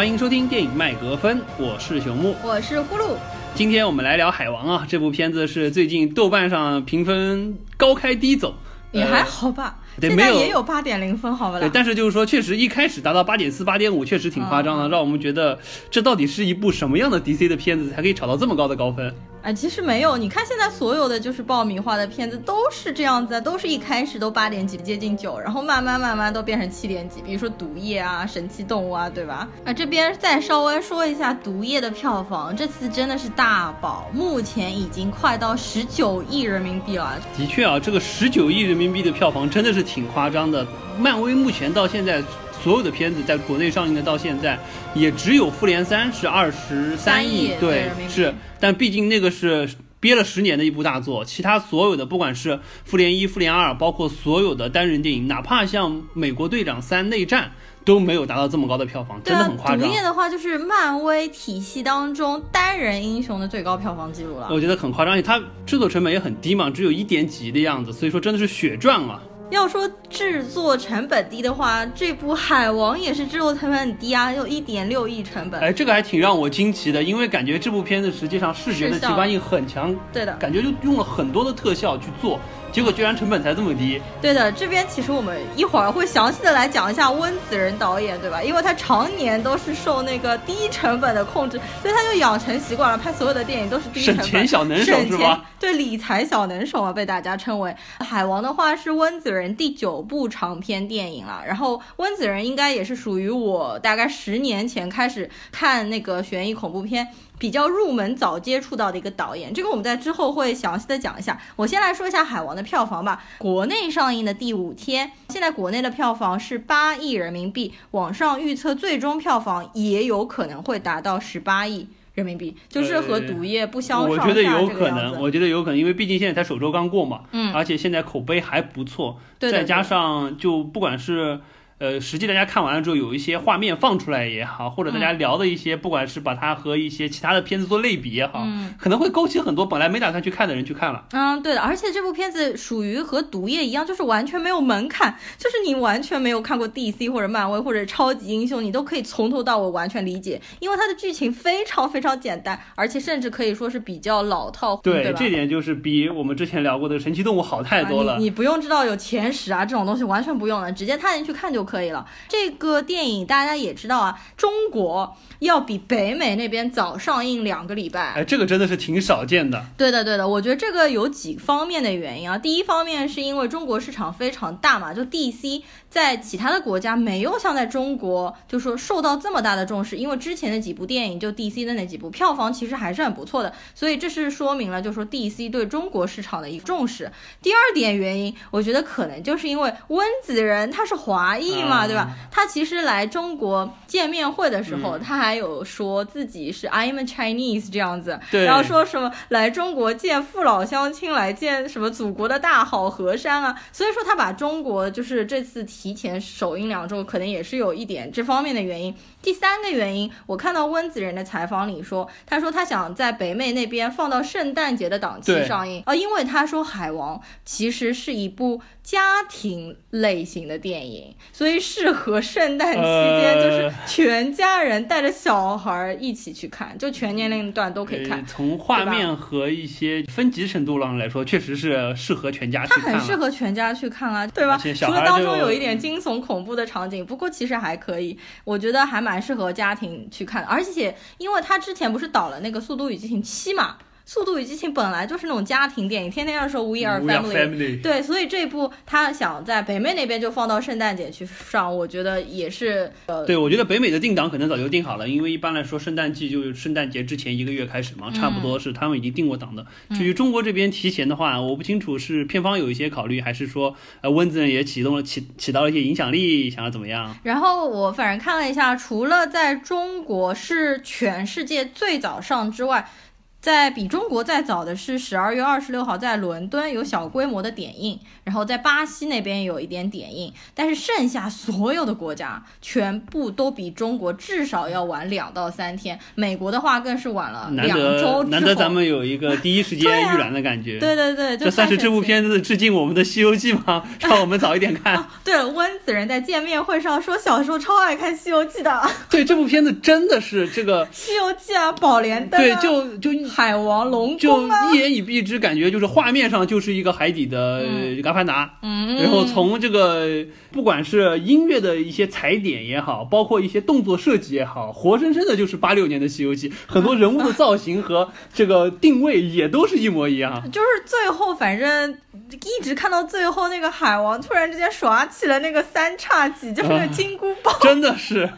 [0.00, 3.18] 欢迎收听电影麦格芬，我是熊木，我是呼噜。
[3.54, 8.54] 今天我们来聊《海王》啊，这部片子是最近豆瓣上评分高开低走，
[8.92, 9.78] 也还好吧。
[10.00, 11.70] 对，没有现在也有八点零分，好吧啦对，？
[11.70, 15.58] 但是就是说，确实一开始达到八点四、八点五，确实挺夸张的，让我们觉得
[15.90, 19.14] 这到底是一部什么样的 DC 的片子才可以炒到这么高的高分？
[19.42, 29.48] 哎，其实没有，你看现在所有的就是爆米花的片子都是这样子啊，都是一开始都八点几，接近九，然后慢慢慢慢都变成七点几，比如说《毒液》啊，《神奇动物》啊，对吧？
[29.64, 37.18] 啊，这边再稍微说一下《毒液》的票房，这次真的是大爆，目前已经快到十九亿人民币了。
[37.34, 40.66] 的确啊，这个十九亿人民币的票房真的是挺夸张的。
[40.98, 42.22] 漫威目前到现在
[42.62, 44.58] 所有的片子在国内上映的到现在，
[44.94, 52.52] 也只有《复联三》是二十三亿对是，但毕竟那个是憋了十年的一部大作，其他所有的不管是
[52.84, 57.44] 《复联一》《复联二》，包括所有的单人电影，哪怕像《美国队长三：内战》。
[57.82, 59.80] 都没有达到这么高的票房，啊真的很，夸张。
[59.80, 64.48] 毒液的话就是漫威体系当中单人英雄的最高票房记录了。
[64.50, 69.18] 我觉得很夸张，而且它制作成本也很低嘛，只有一点几亿的样子，所以说真的是血赚啊。
[69.50, 75.60] 要说制作成本低的话，这部《海王》也是制作成本很低啊，有一点六亿成本。
[75.60, 82.38] 哎，这个还挺让我惊奇的，因为感觉这部片子实际上视觉的视效奇观性很强，对的，感觉就用了很多的特效去做，
[82.72, 84.00] 结果居然成本才这么低。
[84.20, 84.50] 对的。
[84.52, 88.42] 这边其实我们一会儿会详细的来讲一下温子仁导演，对吧？
[88.42, 94.24] 因为他常年都是受那个低成本的控制，所以他就养成习惯了，拍所有的电影都是低成本。
[94.24, 95.44] 省钱小能手是吧？
[95.58, 97.74] 对，理财小能手啊，被大家称为。
[98.00, 107.06] 海王的话是温子仁第九部长篇电影了，然后温子仁应该也是属于我大概十年前开始看那个悬疑恐怖片。
[107.40, 111.40] 比较入门早接触到的一个导演，这个我们在之后会详细的讲一下。
[111.56, 113.24] 我先来说一下《海王》的票房吧。
[113.38, 131.40] 国内上映的第五天，现在国内的票房是八亿人民币，网上预测最终票房也有可能会达到十八亿人民币，就是和《毒液》不相上下我觉得有可能，我觉得有可能，因为毕竟现在才首周刚过嘛，嗯而且现在口碑还不错，再加上就不管是。
[131.80, 141.06] 呃，实际大家看完了之后，有一些画面放出来也好，或者大家聊的一些，不管是把它和一些其他的片子做类比也好，嗯可能会勾起很多本来没打算去看的人去看了。
[141.12, 155.18] 嗯，对的，而且这部片子属于和《毒液》一样，就是完全没有门槛，就是你完全没有看过 DC 或者漫威或者超级英雄，你都可以从头到尾完全理解，因为它的剧情非常非常简单，而且甚至可以说是比较老套，对吧？
[155.18, 158.12] 这点就是比我们之前聊过的神奇动物好太多了。
[158.12, 162.04] 啊、你你不用知道有前十啊这种东西，完全不用了，直接踏进去看就可以了。
[162.28, 168.14] 这个电影大家也知道啊，中国要比北美那边早上映两个礼拜。
[168.14, 169.66] 哎，这个真的是挺少见的。
[169.76, 172.36] 对的，对的，我觉得这个有几方面的原因啊。
[172.36, 187.10] 第一方面是因为中国市场非常大嘛，就 DC 在其他的国家没有像在中国就说受到这么大的重视，因为之前的几部电影就 DC 的那几部票房其实还是很不错的，所以这是说明了就说 DC 对中国市场的一个重视。
[187.42, 192.10] 第二点原因，我觉得可能就是因为温子仁他是华裔嘛，啊对吧？
[192.30, 203.60] 他其实来中国见面会的时候，嗯他还有说自己是 I'm a Chinese 这样子，对然后说什么来中国见父老乡亲，来见什么祖国的大好河山啊。
[203.72, 208.94] 所以说他把中国就是这次提前首映两周，可能也是有一点这方面的原因。
[209.22, 228.24] 第三个原因，我看到温子仁的采访里说，他说他想在北美那边放到圣诞节的档期上映啊，因为他说《海王》其实是一部家庭类型的电影，所以适合圣诞期间呃就是全家人带着小孩儿一起去看，就全年龄段都可以看呃。
[228.28, 232.92] 从画面和一些分级程度上来说，确实是适合全家去看了。
[232.92, 234.58] 它很适合全家去看啊，对吧？
[234.58, 240.48] 除了当中有一点惊悚恐怖的场景，不过其实还可以，我觉得还蛮适合家庭去看的。
[240.48, 243.76] 而且因为他之前不是导了那个《速度与激情七》嘛，
[244.12, 247.32] 《速度与激情》本来就是那种家庭电影，天天要说 We are family。
[247.32, 247.80] family。
[247.80, 259.64] 对，所以这部他想在北美那边就放到圣诞节去上，我觉得也是呃，对，我觉得北美的定档可能早就定好了，因为一般来说圣诞季就是圣诞节之前一个月开始嘛，差不多是他们已经定过档的。
[259.94, 267.16] 至于中国这边提前的话，我不清楚是片方有一些考虑，还是说呃温子仁也启动了起起到了一些影响力，想要怎么样？
[267.22, 272.90] 然后我反正看了一下，除了在中国是全世界最早上之外，
[273.40, 285.98] 在比中国再早的是十二月二十六号，在伦敦有小规模的点映，然后在巴西那边有一点点映，但是剩下所有的国家全部都比中国至少要晚两到三天。
[286.14, 288.22] 美国的话更是晚了两周之后。
[288.22, 290.78] 得难得咱们有一个第一时间预览的感觉。
[290.78, 293.82] 对对对，就这算是这部片子致敬我们的《西游记》吗？
[294.00, 295.02] 让我们早一点看。
[295.24, 298.70] 对了，温子仁在见面会上说，小时候超爱看《西游记》的，
[299.08, 320.42] 《对，这部片子真的是这个，西游记》啊，宝莲灯、啊，对，就就海王龙就宫啊，一言以蔽之，感觉就是画面上就是一个海底的嗯《阿凡达》，嗯，然后从这个不管是音乐的一些踩点也好，包括一些动作设计也好，活生生的就是八六年的《西游记》，很多人物的造型和这个定位也都是一模一样。
[320.50, 321.96] 就是最后，反正
[322.32, 327.54] 一直看到最后，那个海王突然之间耍起了那个三叉戟，就是那个金箍棒。
[327.60, 328.28] 真的是，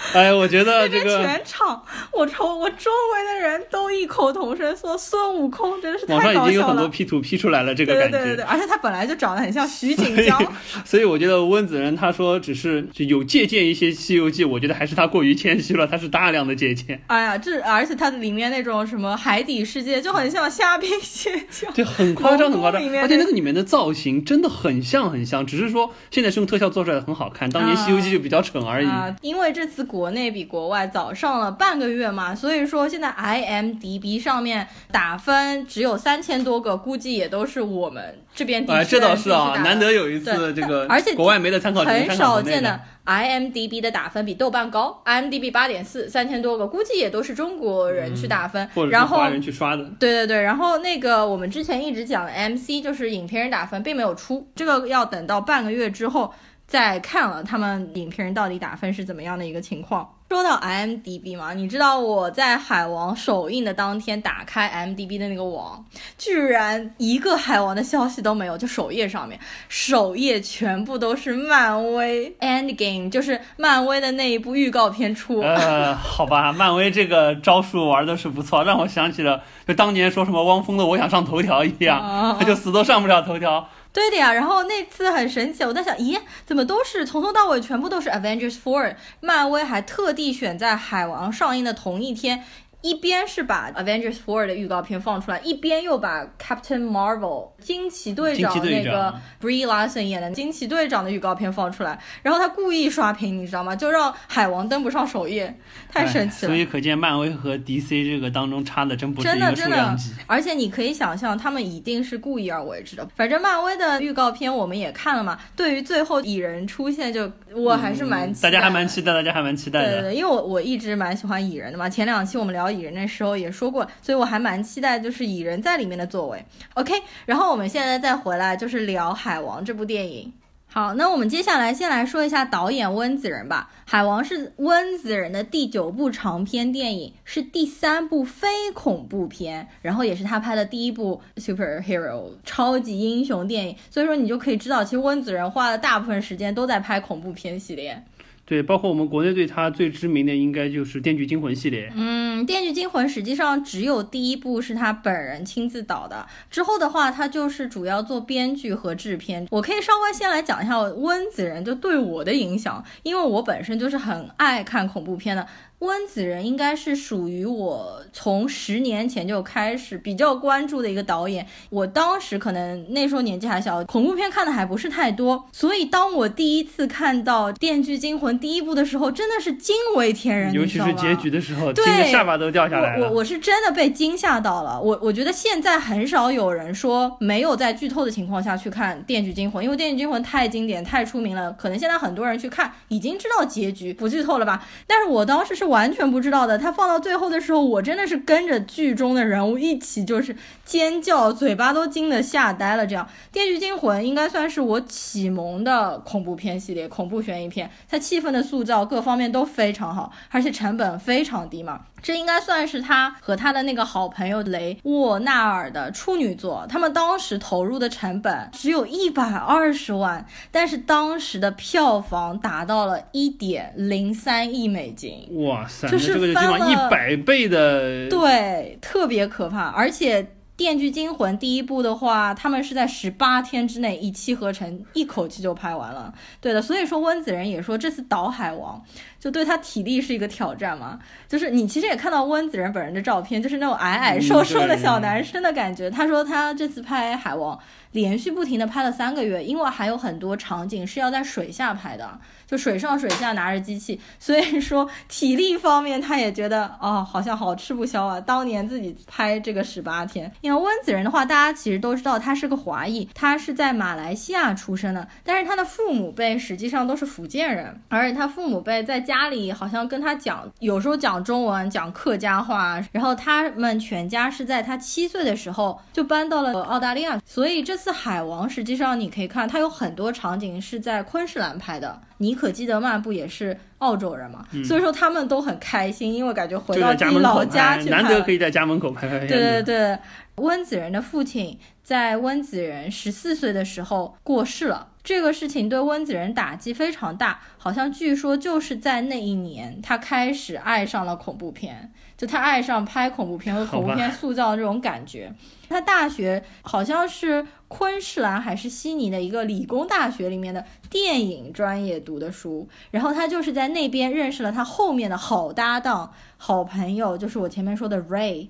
[0.14, 1.82] 哎，我觉得这个全场，
[2.12, 6.88] 我周我周围的人都异口同声说孙悟空真的是网上太搞笑已经有很多了。
[6.88, 8.10] P 图 P 出来了，这个感觉。
[8.10, 10.40] 对对对对对，而且他本来就长得很像徐锦江，，
[10.84, 21.72] 所以我觉得温子仁他说只是就有借鉴一些《西游记》，我觉得还是他过于谦虚了，他是大量的借鉴，哎呀，这而且它里面那种什么海底世界就很像虾兵蟹将。
[21.72, 28.86] 对，很夸张，很夸张而且那那个里面的造型真的很像很像，只是说现在是用特效做出来的很好看，当年《西游记》就比较蠢而已。
[28.88, 42.80] 啊，因为这次国内比国外早上了半个月嘛，所以说现在 IMDB 上面打分只有三千多个，估计也都是我们这边地哎，区这倒是啊，难得有一次对这个， 而且国外没得参考，很少见的。
[43.06, 48.64] IMDB 的打分比豆瓣高，IMDB 八点四，三千多个，估计也都是中国人去打分。
[48.66, 49.82] 嗯或者是然后华人去刷的。
[49.98, 56.32] 对对对，然后那个我们之前一直讲的 MC 就是影评人打分，并没有出，这个要等到半个月之后
[56.70, 60.08] 再看了他们影评人到底打分是怎么样的一个情况。
[60.28, 65.84] 说到 IMDB 嘛，你知道我在海王首映的当天打开 IMDB 的那个网，
[66.16, 69.36] 居然一个海王的消息都没有，就首页上面，
[69.68, 75.40] 首页全部都是漫威 Endgame，就是漫威的那一部预告片出。
[75.40, 83.68] 呃，好吧，漫威这个招数玩的是不错，让我想起了就当年说什么汪峰的《我想上头条》一样，啊他就死都上不了头条。
[83.92, 88.94] 对的呀，然后那次很神奇，我在想，咦，怎么都是从头到尾全部都是 Avengers Four？
[89.20, 92.44] 漫威还特地选在海王上映的同一天，
[92.82, 103.76] 一边是把 Avengers Four 的预告片放出来，一边又把 Captain Marvel 惊奇队长那个 Brie Larson 演的惊奇队长的预告片放出来，然后他故意刷屏，你知道吗？
[103.76, 105.54] 就让海王登不上首页，
[105.90, 106.56] 太神奇了哎所。
[106.56, 113.06] 以可见漫威和 DC 这个当中差的真不是一个数真的真的量级。，而且你可以想象，他们一定是故意而为之的。
[113.14, 119.90] 反正漫威的预告片我们也看了嘛，对于最后蚁人出现就，我还是蛮期待、嗯大家还蛮期待，大家还蛮期待的。
[119.90, 126.44] 对对对，因为我我一直蛮喜欢蚁人的嘛，前两期我们聊蚁人的时候也说过，所以我还蛮期待就是蚁人在里面的作为。
[126.74, 126.94] OK，
[127.26, 130.32] 然后我们现在再回来就是聊《海王》这部电影。
[130.72, 133.68] 好，那我们接下来先来说一下导演温子仁吧。
[133.90, 143.76] 《海王》是温子仁的第九部长篇电影，是第三部非恐怖片，然后也是他拍的第一部 superhero 超级英雄电影。
[143.90, 148.04] 所以说你就可以知道，其实温子仁花了大部分时间都在拍恐怖片系列。
[148.50, 151.88] 对，包括我们国内对他最知名的应该就是《电锯惊魂》系列。
[151.94, 159.46] 嗯，《电锯惊魂》实际上只有第一部是他本人亲自导的，之后的话他就是主要做编剧和制片。
[159.52, 165.46] 我可以稍微先来讲一下温子仁就对我的影响，因为我本身就是很爱看恐怖片的。
[165.80, 171.46] 温子仁应该是属于我从十年前就开始比较关注的一个导演。
[171.70, 183.06] 我当时可能那时候年纪还小，恐怖片看的还不是太多，所以当我第一次看到《电锯惊魂》第一部的时候，真的是惊为天人，尤其是结局的时候，对惊得下巴都掉下来了。
[183.06, 184.78] 我我我是真的被惊吓到了。
[184.80, 194.66] 我我觉得现在很少有人说没有在剧透的情况下去看《电锯惊魂》，因为《电锯惊魂》太经典、太出名了，可能现在很多人去看已经知道结局，不剧透了吧？
[194.86, 196.58] 但是我当时是完全不知道的。
[196.58, 202.86] 他放到最后的时候，我真的是跟着剧中的人物一起就是尖叫，嘴巴都惊得吓呆了。
[202.86, 211.82] 这样，《电锯惊魂》应该算是我启蒙的恐怖片系列，恐怖悬疑片，它气氛的塑造各方面都非常好，而且成本非常低嘛。
[212.02, 216.66] 这应该算是他和他的那个好朋友雷沃纳尔的处女作。
[216.68, 225.26] 他们当时投入的成本只有一百二十万，但是当时的票房达到了一点零三亿美金。
[225.46, 228.08] 哇塞，就是翻了一百倍的。
[228.08, 230.26] 对，特别可怕，而且。
[230.60, 236.12] 电锯惊魂》第一部的话，他们是在十八天之内一气呵成，一口气就拍完了。
[236.38, 238.78] 对的，所以说温子仁也说这次导《海王》
[239.18, 240.98] 就对他体力是一个挑战嘛。
[241.26, 245.90] 就是你其实也看到温子仁本人的照片，就是那种矮矮瘦瘦的小男生的感觉。
[245.90, 247.56] 他说他这次拍《海王》。
[247.92, 258.20] 连续不停的拍了三个月，因为还有很多场景是要在水下拍的，就水上水下拿着机器，所以说体力方面他也觉得哦，好像好吃不消啊。
[258.20, 277.79] 当年自己拍这个十八天，因为温子仁的话，大家其实都知道他是个华裔，他是在马来西亚出生的，但是他的父母辈实际上都是福建人，而且他父母辈在家里好像跟他讲，有时候讲中文，讲客家话，然后他们全家是在他七岁的时候就搬到了澳大利亚，所以这。
[277.80, 282.00] 次海王实际上你可以看，它有很多场景是在昆士兰拍的。
[282.18, 284.46] 尼可基德曼不也是澳洲人嘛？
[284.62, 289.28] 所以说他们都很开心，因为感觉回到自己老家去难得可以在家门口拍拍片。
[289.28, 289.98] 对对对，
[290.36, 294.88] 温子仁的父亲在温子仁十四岁的时候过世了。
[295.02, 305.32] 这个事情对温子仁打击非常大，好像据说就是在那一年，他开始爱上了恐怖片，就他爱上拍恐怖片和恐怖片塑造的这种感觉。
[305.70, 318.48] 他大学好像是昆士兰还是悉尼的一个理工大学里面的电影专业读的书，然后他就是在那边认识了他后面的好搭档、好朋友，就是我前面说的 Ray，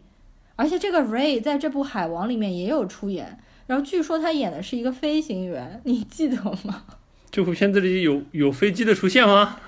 [0.56, 3.38] 而且这个 Ray 在这部《海王》里面也有出演。
[3.68, 6.82] 然后据说他演的是一个飞行员，你记得吗？
[7.30, 9.58] 这部片子里有有飞机的出现吗？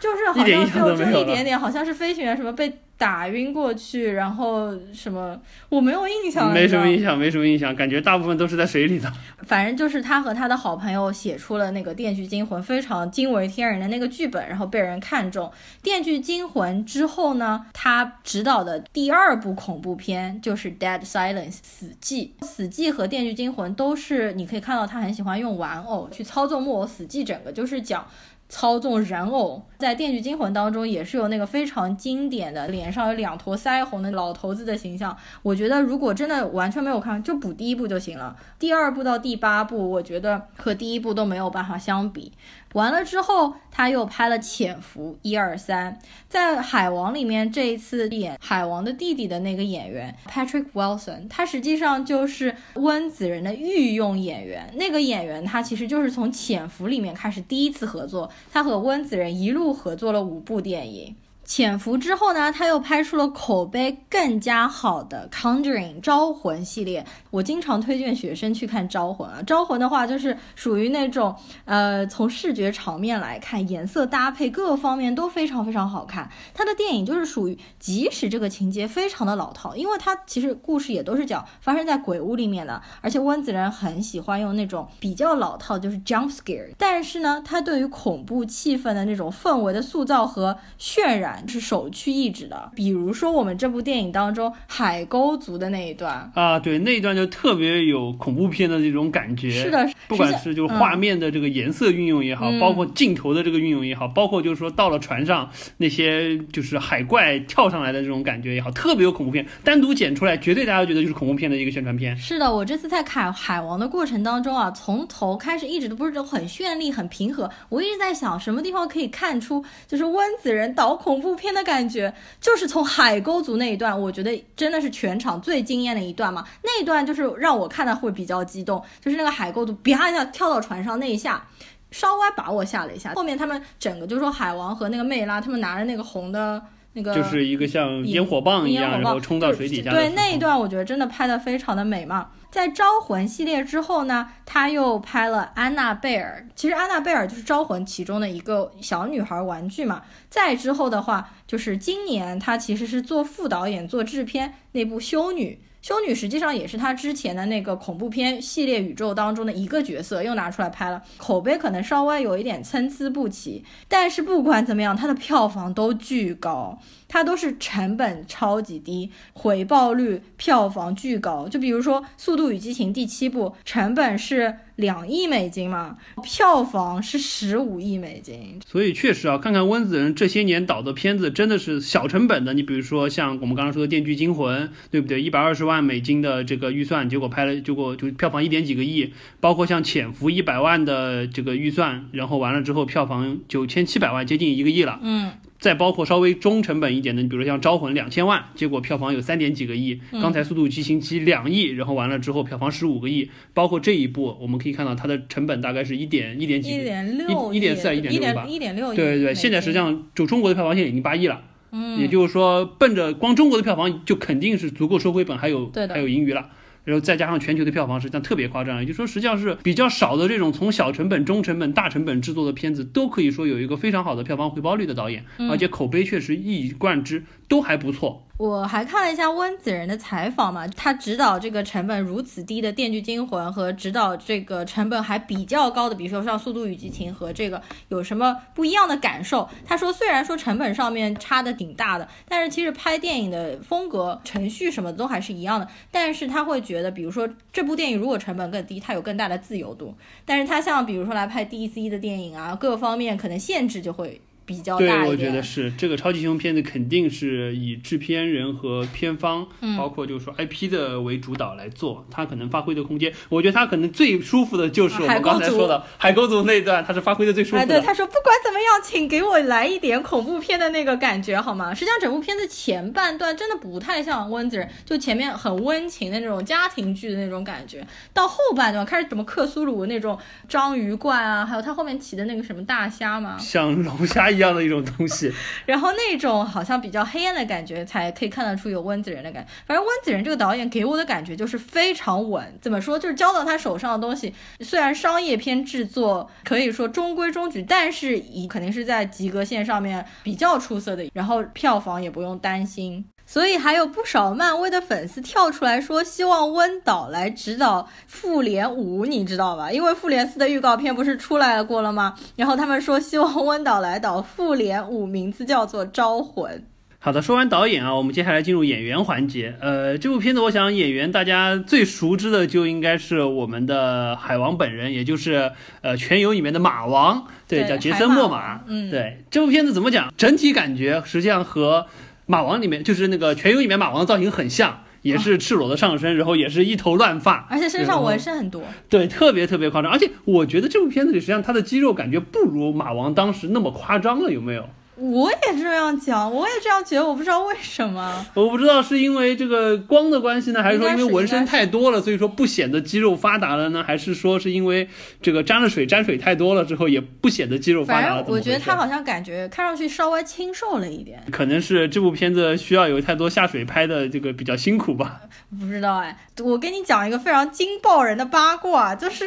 [0.00, 2.80] 就是好像就这一点点，好像是飞行员什么被。
[3.04, 9.12] 打晕过去，然后什么我没有印象，没什么印象，没什么印象，感觉大部分都是在水里的。
[9.46, 15.46] 反正就是他和他的好朋友写出了那个《电锯惊魂》，非常惊为天人的那个剧本，然后被人看中。
[15.82, 22.30] 《电锯惊魂》之后呢，他执导的第二部恐怖片就是《Dead Silence》死寂。
[22.40, 26.86] 死寂和《电锯惊魂》都是你可以看到他很喜欢用玩偶去操纵木偶。
[26.86, 28.06] 死寂整个就是讲。
[28.54, 35.16] 操纵人偶，在《电锯惊魂》当中也是有那个非常经典的脸上有两坨腮红的老头子的形象。
[35.42, 38.36] 我觉得如果真的完全没有看，就补第一部就行了。
[38.56, 42.30] 第二部到第八部，我觉得和第一部都没有办法相比。
[42.74, 54.68] 完了之后，他又拍了《潜伏》一二三，在《海王》里面，这一次演海王的弟弟的那个演员 Patrick Wilson，他实际上就是温子仁的御用演员。
[54.74, 61.14] 那个演员他其实就是从《潜伏》里面开始第一次合作，他和温子仁一路合作了五部电影。
[61.44, 67.04] 潜伏之后呢，他又拍出了口碑更加好的《Conjuring》招魂系列。
[67.30, 71.36] 我经常推荐学生去看《招魂》啊，《招魂》的话就是属于那种，
[71.66, 76.30] 呃，从视觉场面来看，颜色搭配各个方面都非常非常好看。
[76.54, 86.72] 他的电影就是属于，即使这个情节非常的老套，因为他其实故事也都是讲发生在鬼屋里面的，而且温子仁很喜欢用那种比较老套，就是 jump scare。
[86.78, 91.33] 但是呢，他对于恐怖气氛的那种氛围的塑造和渲染。
[91.48, 99.50] 是首屈一指的，比如说我们这部电影当中海沟族的那一段啊，对，那一段就特别有恐怖片的这种感觉。
[99.50, 109.46] 是的，不管是就画面的这个颜色运用也好，包括镜头的这个运用也好，包括就是说到了船上那些就是海怪跳上来的这种感觉也好，特别有恐怖片。
[109.62, 112.14] 单独剪出来，绝对大家觉得就是恐怖片的一个宣传片。
[112.16, 121.14] 是的，我这次在看海王的过程当中啊，从头开始一直都不是很绚丽、很平和，我一直在想什么地方可以看出就是温子仁导恐。
[121.24, 126.46] 怖片的感觉就是从海沟族那一段，我觉得真的是全场最惊艳的一段嘛。
[126.62, 131.42] 那一段就是让我看的会比较激动，就是那个海沟族啪一下跳到船上那一下，
[131.90, 133.14] 稍微把我吓了一下。
[133.14, 136.62] 后面他们整个就说海王和那个魅拉他们拿着那个红的
[136.94, 139.90] 那个，就是一个像烟火棒一样，然后冲到水底下。
[139.90, 142.30] 对那一段，我觉得真的拍的非常的美嘛。
[142.50, 146.46] 在《招魂》系列之后呢，他又拍了《安娜贝尔》。
[146.54, 150.02] 其实《安娜贝尔》就是《招魂》其中的一个小女孩玩具嘛。
[150.30, 155.58] 再之后的话，就是今年他其实是做副导演、做制片那部《修女》。
[155.84, 161.02] 修女实际上也是他之前的那个恐怖片系列宇宙当中的一个角色，又拿出来拍了。
[161.18, 166.78] 口碑可能稍微有一点参差不齐，但是不管怎么样，它的票房都巨高。
[167.08, 171.48] 它都是成本超级低，回报率、票房巨高。
[171.48, 178.60] 就比如说《速度与激情》第七部，成本是两亿美金嘛，票房是十五亿美金。
[178.66, 182.54] 所以确实啊，看看温子仁这些年导的片子，真的是小成本的。
[182.54, 185.22] 你比如说像我们刚刚说的《电锯惊魂》，对不对？
[185.22, 189.12] 一百二十万美金的这个预算，结果拍了，结果就票房一点几个亿。
[189.40, 194.98] 包括像《潜伏》一百万的这个预算，然后完了之后票房九千七百万，接近一个亿了。
[195.02, 195.32] 嗯。
[195.64, 203.30] 再包括稍微中成本一点的，你比如说像《招魂》两千万，结果票房有三点几个亿；刚才《速度与激情七》两亿，然后完了之后票房十五个亿。
[203.54, 208.44] 包括这一部，我们可以看到它的成本大概是一点一点几，一点六，一点四还是一点六吧？
[208.46, 208.92] 一点六。
[208.92, 211.40] 对对对，现在实际上就中国的票房现在已经八亿了。
[211.72, 216.50] 嗯，也就是说，奔着光中国的票房就肯定是足够收回本，还有还有盈余了。
[216.84, 218.80] 然后再加上全球的票房，实际上特别夸张。
[218.80, 228.26] 也就是说，实际上是比较少的这种从小成本、中成本、大成本制作的片子，都可以说有一个非常好的票房回报率的导演，而且口碑确实一以贯之，都还不错。
[228.36, 239.48] 我还看了一下温子仁的采访嘛，他指导这个成本如此低的《电锯惊魂》和指导这个成本还比较高的，比如说像《速度与激情》和这个有什么不一样的感受？
[239.64, 245.68] 他说，虽然说成本上面差的挺大的，但是其实拍电影的风格、程序什么都还是一样的。
[245.92, 249.94] 但是他会觉得，比如说这部电影如果成本更低，它有更大的自由度。
[250.24, 254.20] 但是他像比如说来拍 DC 的电影啊，各方面可能限制就会。
[254.46, 259.46] 比较对，我觉得是这个超级英雄片子肯定是以制片人和片方，
[259.78, 267.62] 包括就是说 IP 的为主导来做，他可能发挥的空间，我觉得他可能最舒服的就是我们刚才说的海沟族那段，他是发挥的最舒服的。
[267.62, 271.72] 哎，对，他说不管怎么样，请给我来一点恐怖片的那个感觉好吗？
[271.72, 277.82] 实际上整部片子前半段真的不太像温子仁，就前面很温情的那种家庭剧的那种感觉，
[278.12, 284.33] 到后半段开始什么克苏鲁那种章鱼怪啊，还有他后面骑的那个什么大虾嘛，像龙虾。
[284.34, 285.32] 一样的一种东西，
[285.66, 289.50] 然后那种好像比较黑暗的感觉，才可以看得出有温子仁的感觉。
[289.66, 292.98] 反正温子仁这个导演给我的感觉就是非常稳，怎么说？
[292.98, 303.04] 就是交到他手上的东西，虽然商业片制作可以说中规中矩，但是以肯定是在及格线上面比较出色的，然后票房也不用担心。
[303.26, 309.72] 所以还有不少漫威的粉丝跳出来说，希望温导来指导《复联五》，你知道吧？
[309.72, 312.14] 因为《复联四》的预告片不是出来过了吗？
[312.36, 316.52] 然后他们说希望温导来导《复联五》，名字叫做《招魂》。
[316.98, 319.56] 好的，说完导演啊，我们接下来进入演员环节。
[319.60, 325.50] 呃，这部片子我想演员大家最熟知的就应该是我们的海王本人，也就是
[325.80, 328.60] 呃《全游》里面的马王，对，叫杰森·莫玛。
[328.66, 330.12] 嗯，对，这部片子怎么讲？
[330.16, 331.86] 整体感觉实际上和。
[332.26, 339.90] 马王里面就是那个《全游》里面马王的造型很像，也是赤裸的上身，然后也是一头乱发，而且身上纹身很多，对，特别特别夸张。
[339.92, 344.68] 而且我觉得这部片子里实际上他的肌肉感觉不如马王当时那么夸张了，有没有？
[344.96, 348.24] 我也这样讲，我也这样觉得，我不知道为什么。
[348.34, 353.82] 我不知道是因为这个光的关系呢，还是说因为纹身太多了，所以说不显得肌肉发达了呢？
[353.82, 354.88] 还是说是因为
[355.20, 358.24] 这个沾了水，沾水太多了之后也不显得肌肉发达了？
[358.28, 361.22] 我觉得他好像感觉看上去稍微清瘦了一点。
[361.32, 365.20] 可能是这部片子需要有太多下水拍的，这个比较辛苦吧？
[365.58, 369.26] 不知道哎，我跟你讲一个非常惊爆人的八卦，就是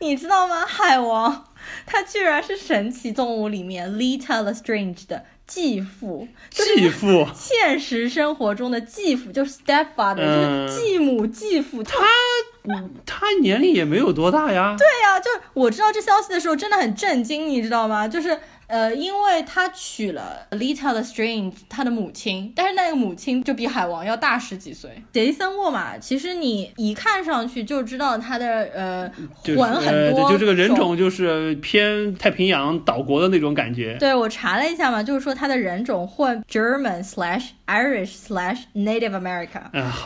[0.00, 0.66] 你知道吗？
[0.66, 1.46] 海王。
[1.86, 11.82] 他居然是神奇动物里面 Little Strange 的继父，继父， 现实生活中的继父就是 stepfather，就是继母继父。
[11.82, 11.98] 他，
[13.04, 14.76] 他年龄也没有多大呀。
[14.78, 18.06] 对呀，就我知道这消息的时候真的很震惊，你知道吗？
[18.06, 18.38] 就是。
[18.70, 25.02] 呃，因为他娶了 Lita the Strange，他的母亲，但是那个母亲就比海王要大十几岁。
[25.12, 29.10] 杰森沃玛，其实你一看上去就知道他的呃
[29.56, 33.96] 魂很多，就这个人种就是偏太平洋岛国的那种感觉。
[33.98, 39.62] 对我查了一下嘛，就是说他的人种混 German slash Irish slash Native America，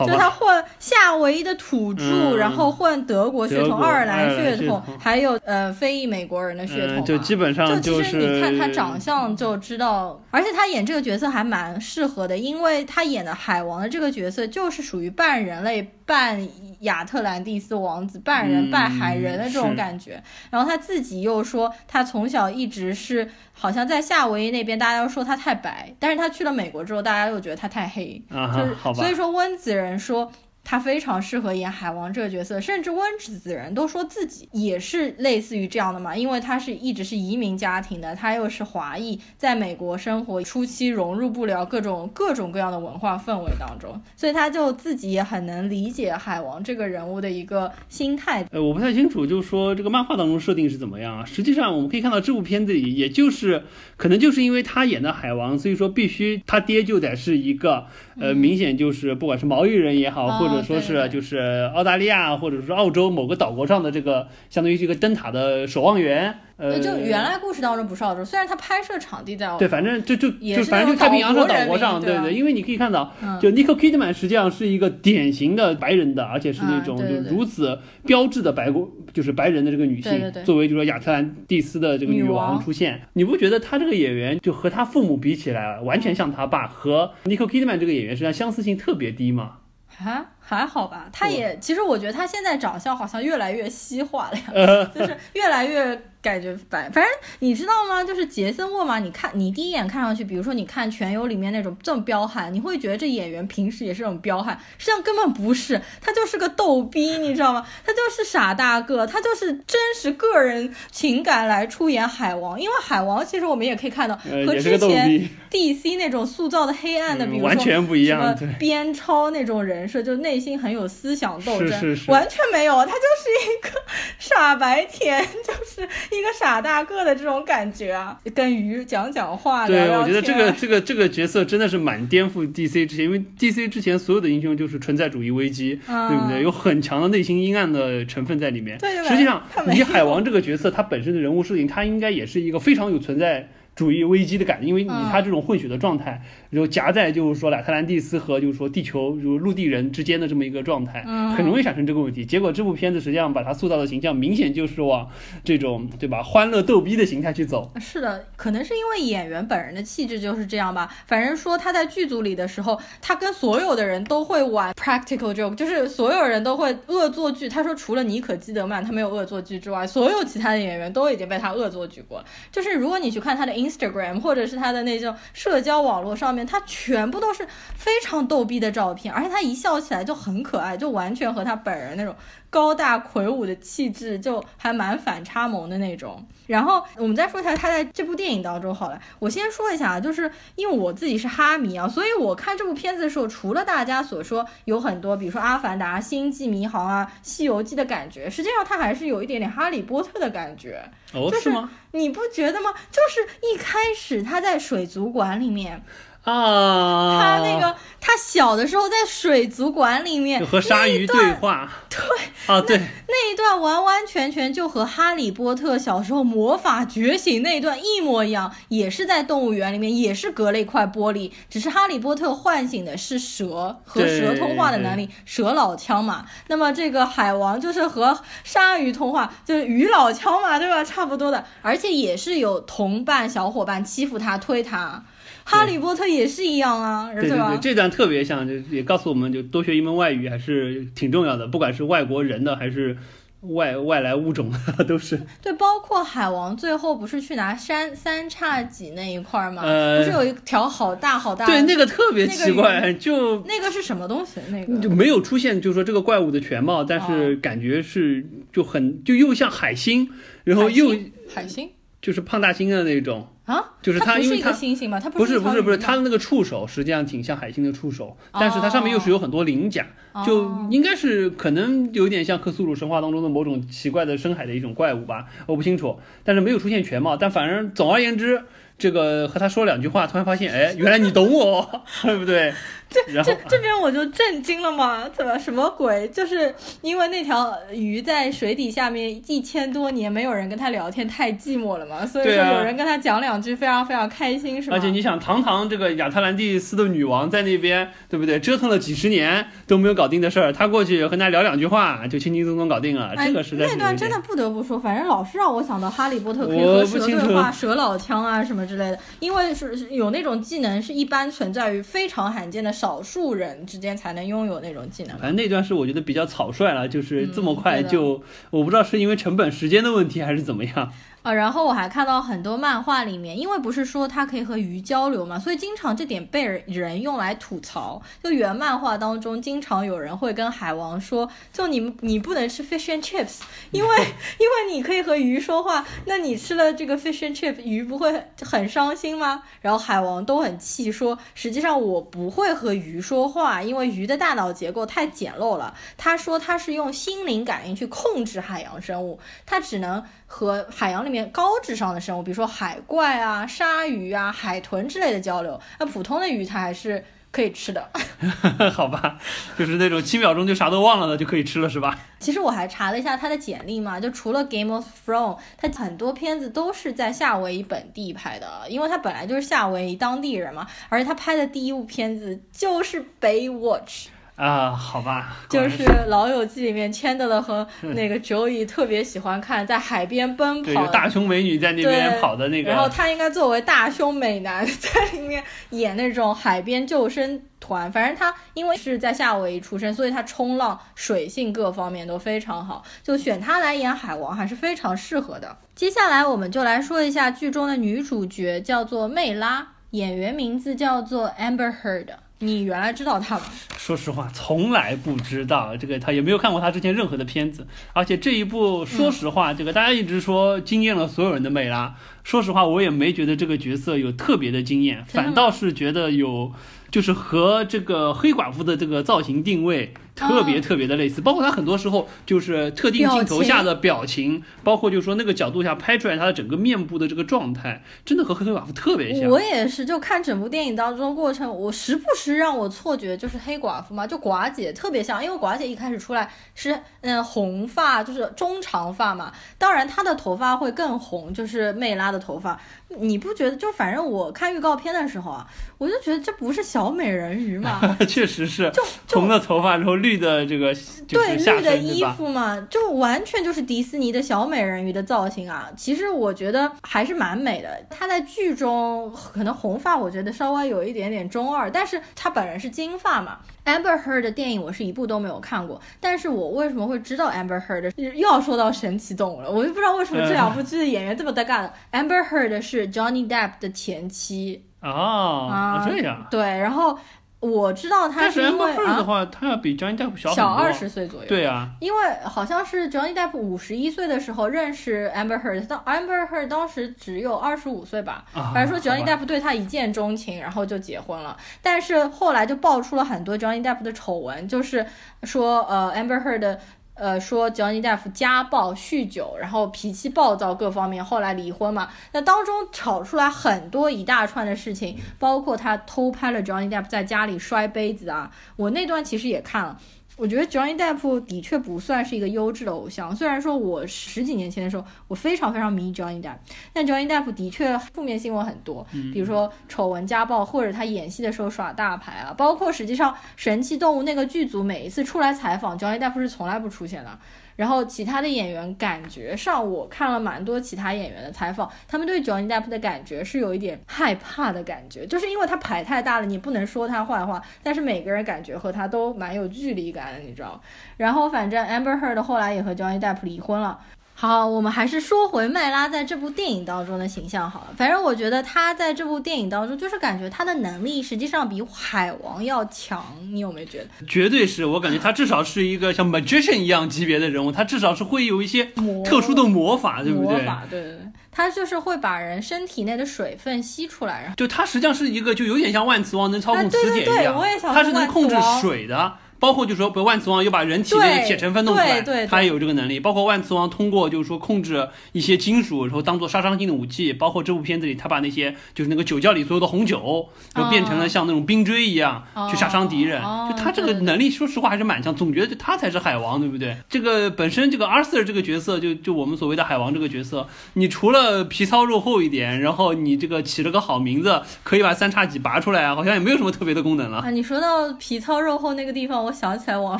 [0.07, 8.54] 就他混夏威夷的土著，然后混德国血统、爱尔兰血统，还有呃非裔美国人的血统，就基本上就是你看。
[8.57, 16.47] 他长相就知道，而且他演这个角色还蛮适合的，因为他演的海王的这个角色就是属于半人类、半
[16.81, 20.21] 亚特兰蒂斯王子、半人半海人的这种感觉。
[20.49, 30.31] 然后他自己又说，他从小一直是好像在夏威夷那边，大家都说他太白，但是他去了美国之后，大家又觉得他太黑，就是所以说温子仁说。
[30.65, 48.43] 他非常适合演海王这个角色，甚至温子仁都说自己也是类似于这样的嘛，因为他是一直是移民家庭的，他又是华裔，在美国生活初期融入不了各种各种各样的文化氛围当中，所以他就自己也很能理解海王这个人物的一个心态。
[48.51, 51.23] 呃，我不太清楚，就是说这个漫画当中设定是怎么样啊？
[51.23, 53.63] 实际上我们可以看到这部片子里，也就是
[53.97, 57.85] 可能就是因为他演的海王，所以说必须他爹就得是一个
[58.19, 66.39] 呃明显就是不管是毛衣人也好，或者者说是就是澳大利亚或者是澳洲某个岛国上的这个相当于这个灯塔的守望员。
[66.57, 82.55] 呃，就原来故事当中不是澳洲，虽然它拍摄场地在澳洲，对，反正就就就反正就太平洋上岛国上，对对，因为你可以看到，就 Nicole Kidman 实际上是一个典型的白人的，而且是那种就如此标志的白国，就是白人的这个女性，作为就说亚特兰蒂斯的这个女王。
[82.55, 89.57] 出现，你不觉得她这个演员就和她父母比起来，完全像她爸，和 Nicole Kidman 这个演员实际上相似性特别低吗？
[89.99, 95.99] 啊，还好吧，他也其实我觉得他现在长相好像越来越西化了呀， 就是越来越。
[96.25, 97.05] 感觉反，反正
[97.37, 98.03] 你知道吗？
[98.03, 107.63] 就是杰森沃玛，你看你第一眼看上去，比如说你看《全游》里面那种这么彪悍，你会觉得这演员平时也是这种彪悍，实际上根本不是，他就是个逗逼，你知道吗？
[107.85, 123.81] 他就是傻大个，他就是真实个人情感来出演海王，因为海王其实我们也可以看到和之前 DC 那种塑造的黑暗的，比如说完全不一样，边超那种人设，就内心很有思想斗争，是是完全没有，他就是一个
[124.19, 125.81] 傻白甜，就是。
[126.11, 129.65] 一个傻大个的这种感觉啊，跟鱼讲讲话。
[129.65, 136.43] 对，我觉得这个这个这个角色真的是蛮颠覆 DC 之前，因为 DC 之前所有的英雄就是存在主义危机，对不对？
[136.43, 138.77] 有很强的内心阴暗的成分在里面。
[138.77, 139.41] 对，实际上
[139.73, 143.47] 以海王这个角色，他本身的人物设定，他应该也是一个非常有存在。
[143.75, 151.03] 主义危机的感觉，因为以他这种混血的状态，然后夹在就是说亚特兰蒂斯和就是说地球就陆地人之间的这么一个状态，
[151.35, 152.25] 很容易产生这个问题。
[152.25, 155.09] 结果这部片子实际上把他塑造的形象明显就是往
[155.43, 157.69] 这种对吧欢乐逗逼的形态去走。
[157.79, 160.89] 是的，可能是因为演员本人的气质就是这样吧。
[161.05, 167.49] 反正说他在剧组里的时候，他跟所有的人都会玩 practical joke，就是所有人都会恶作剧。
[167.49, 172.23] 他说除了妮可基德曼他没有恶作剧之外，所有其他的演员都已经被他恶作剧过。
[172.53, 182.15] 就是如果你去看他的 Instagram 或者是他的那种社交网络上面，他全部都是非常逗逼的照片，而且他一笑起来就很可爱，就完全和他本人那种。
[182.55, 186.25] 高大魁梧的气质就还蛮反差萌的那种。
[186.47, 188.97] 然后我们再说一下他在这部电影当中好了。
[189.19, 200.81] 我先说一下啊，就是因为我自己是哈迷啊，所以我看这部片子的时候，除了大家所说有很多，比如说《阿凡达》《星际迷航》啊，《西游记》的感觉，实际上它还是有一点点《哈利波特》的感觉。
[201.13, 201.69] 哦，是吗？
[201.91, 202.73] 你不觉得吗？
[202.89, 205.83] 就是一开始他在水族馆里面。
[206.25, 211.99] 啊，他那个他小的时候在水族馆里面和鲨鱼对话，对
[212.47, 226.25] 啊对，那一段完完全全就和哈利波特小时候魔法觉醒那一段一模一样，也是在动物园里面，也是隔了一块玻璃，只是哈利波特唤醒的是蛇和蛇通话的能力，蛇老腔嘛。
[226.47, 230.83] 那么这个海王就是和鲨鱼通话，就是鱼老腔嘛，对吧？
[230.83, 235.03] 差不多的，而且也是有同伴小伙伴欺负他推他。
[235.47, 242.97] 哈利波特也是一样啊，对对对，这段特别像，就也告诉我们就多学一门外语还是挺重要的，不管是外国人的还是
[243.41, 245.21] 外外来物种的 都是。
[245.43, 249.61] 对，包括海王最后不是去拿山三叉戟那一块吗？
[249.63, 251.45] 呃，不是有一条好大好大？
[251.45, 254.41] 对，那个特别奇怪，就那个是什么东西？
[254.49, 260.09] 那个就没有出现，就是说这个怪物的全貌，但是感觉是就很就又像海星，
[260.43, 260.95] 然后又
[261.31, 261.69] 海星。
[262.01, 269.85] 就是胖大星的那种啊，就是它，因为它星星嘛，它不是不是不是它的那个触手实际上挺像海星的触手，但是它上面又是有很多鳞甲，
[270.25, 278.41] 就应该是可能有点像克苏鲁神话当中的某种奇怪的深海的一种怪物吧，我不清楚，但是没有出现全貌，但反正总而言之。
[278.77, 282.53] 这个和他说两句话，突然发现，哎，原来你懂我， 对不对？
[282.89, 286.07] 这这这边我就震惊了嘛，怎么什么鬼？
[286.09, 294.75] 就是因为那条鱼在水底下面一千多年，没有人跟他聊天，太寂寞了嘛，所以说有人跟他讲两句，非常非常开心，是吧？
[294.75, 298.39] 而且你想，堂堂这个亚特兰蒂斯的女王在那边，对不对？
[298.39, 303.13] 折腾了几十年都没有搞定的事儿，他过去和他聊两句话，就轻轻松松搞定了。
[303.15, 308.65] 这个实在那段真的不得不说，反正老是让我想到哈利波特可以和蛇对话，蛇老枪啊什么。
[308.65, 315.17] 之类的，因为是有那种技能，是一般存在于非常罕见的少数人之间才能拥有那种技能。
[315.17, 320.91] 反正那段是我觉得比较草率了，就是这么快就，我不知道是因为成本、时间的问题还是怎么样。
[321.25, 327.99] 啊，然后我还看到很多漫画里面，因为不是说它可以和鱼交流嘛，所以经常这点被人用来吐槽。
[328.23, 333.39] 就原漫画当中，经常有人会跟海王说：“就你你不能吃 fish and chips，
[333.71, 333.89] 因为
[334.37, 350.03] 因为你可以和鱼说话，那你吃了这个 fish and chips，鱼不会很伤心吗？”然后海王都很气，说：“实际上我不会和鱼说话，因为鱼的大脑结构太简陋了。”他说他是用心灵感应去控制海洋生物，他只能。
[350.27, 357.89] 和海洋里面高智商的生物，比如说海怪啊、鲨鱼啊、海豚之类的交流，那普通的鱼它还是可以吃的。
[358.73, 359.17] 好吧，
[359.57, 361.97] 就是那种七秒钟就啥都忘了的就可以吃了是吧？
[362.19, 374.05] 其实我还查了一下他的简历嘛，就除了 Game of Thrones，他很多片子都是在夏威夷本地拍的，因为他本来就是夏威夷当地人嘛，而且他拍的第一部片子就是《Baywatch》。
[374.35, 382.69] 啊，好吧，就是《老友记》里面千德勒和那个 Joey 特别喜欢看在海边奔跑，大胸美女在那边跑的那个。
[382.69, 387.89] 然后他应该作为大胸美男在里面演那种海边救生团。
[387.89, 395.57] 反正他因为是在夏威夷出生，所以他冲浪水性各方面都非常好，就选他来演海王还是非常适合的。
[395.73, 402.07] 接下来我们就来说一下剧中的女主角，叫做魅拉，演员名字叫做 Amber Heard。
[402.39, 403.45] 你原来知道他吗？
[403.77, 407.65] 说实话，从来不知道这个，他也没有看过他之前任何的片子。
[407.93, 411.95] 而且这一部，说实话，这个大家一直说惊艳了所有人的美拉。
[412.23, 416.51] 说实话，我也没觉得这个角色有特别的惊艳，反倒是觉得有，
[416.91, 419.93] 就是和这个黑寡妇的这个造型定位。
[420.15, 429.29] 特别特别的类似，包括他很多时候就是特定镜头下的表情，包括就是说那个角度下拍出来他的整个面部的这个状态，真的和黑寡妇特别像。
[429.29, 442.59] 我也是，就看整部电影当中过程，我时不时让我错觉就是黑寡妇嘛，就寡姐特别像，因为寡姐一开始出来是嗯红发，就是中长发嘛，当然她的头发会更红，就是魅拉的头发。
[442.97, 443.55] 你不觉得？
[443.57, 445.45] 就反正我看预告片的时候啊，
[445.77, 447.81] 我就觉得这不是小美人鱼吗？
[448.07, 450.73] 确实是，就红的头发，然后绿的这个
[451.07, 455.69] 对绿的衣服嘛，就完全就是迪士尼的小美人鱼的造型啊。
[455.75, 457.83] 其实我觉得还是蛮美的。
[457.89, 463.39] 她在剧中可能红发，我觉得稍微有一点点中二，但是她本人是金发嘛。
[463.65, 467.91] Amber Heard 的电影我是一部都没有看过，但是我为什么会知道 Amber Heard？
[467.97, 471.73] 又要说到神奇动物了，我就不知道为什么这两部剧的演员这么带干。
[471.91, 476.97] Amber Heard 是 Johnny Depp 的前妻哦，这样对，然后。
[477.45, 481.27] 我知道他是因为啊，的话，他要比 Johnny Depp 小小二十岁左右。
[481.27, 488.25] 对啊，因为好像是 Johnny Depp 五十一岁的时候认识 Amber Heard，当 Amber Heard 当时只有二十五岁吧。
[488.33, 491.37] 反正说 Johnny Depp 对他一见钟情，然后就结婚了。
[491.61, 494.85] 但是后来就爆出了很多 Johnny Depp 的丑闻，就是
[495.23, 496.57] 说呃 Amber Heard。
[496.95, 501.89] 呃，说 Johnny Depp 家暴、酗酒，然后脾气暴躁，各方面，后来离婚嘛。
[502.13, 508.31] 那当中吵出来很多一大串的事情，包括他偷拍了 Johnny Depp 在家里摔杯子啊。
[508.55, 509.77] 我那段其实也看了。
[510.17, 516.37] 我觉得 Johnny Depp 的确不算是一个优质的偶像，虽然说我十几年前的时候我非常非常迷 Johnny Depp，
[516.71, 527.19] 但 Johnny Depp 的确负面新闻很多，比如说丑闻、家暴，或者他演戏的时候耍大牌啊，包括实际上神奇动物那个剧组每一次出来采访 Johnny Depp 是从来不出现的。
[527.55, 540.61] 然后其他的演员感觉上，我看了蛮多其他演员的采访，他们对 Johnny Depp 的感觉是有一点害怕的感觉，就是因为他牌太大了，你不能说他坏话，但是每个人感觉和他都蛮有距离感的，你知道。
[540.97, 543.79] 然后反正 Amber Heard 后来也和 Johnny Depp 离婚了。
[544.17, 547.67] 好，我们还是说回麦拉在这部电影当中的形象好了。
[547.75, 553.05] 反正我觉得他在这部电影当中，就是感觉他的能力实际上比海王要强。
[553.29, 554.05] 你有没有觉得？
[554.07, 558.71] 绝对是我感觉他至少是一个像 magician 一样级别的人物，他至少是会有一些
[559.03, 560.37] 特殊的魔法，对不对？
[560.37, 560.99] 魔法，对对对，
[561.29, 569.17] 他就是会把人身体内的水分吸出来，然后就他实际上是一个就有点像万磁王能操控磁铁一样，他是能控制水的。
[569.45, 572.99] 包括就是说，比如万磁王又把人体内的铁成分弄出来，他也有这个能力。
[572.99, 577.13] 包括万磁王通过就是说控制一些金属，然后当做杀伤性的武器。
[577.13, 583.21] 包括这部片子里，他把那些就是那个酒窖里所有的红酒，就变成了像那种冰锥一样去杀伤敌人。
[583.47, 585.13] 就他这个能力，说实话还是蛮强。
[585.15, 586.75] 总觉得他才是海王，对不对？
[586.89, 597.19] 这个本身这个 Arthur 这个角色，就就我们所谓的海王这个角色，你除了皮糙肉厚一点，然后你这个起了个好名字，可以把三叉戟拔出来啊，好像也没有什么特别的功能了。
[597.19, 599.34] 啊，你说到皮糙肉厚那个地方，我。
[599.35, 599.99] 想起来，网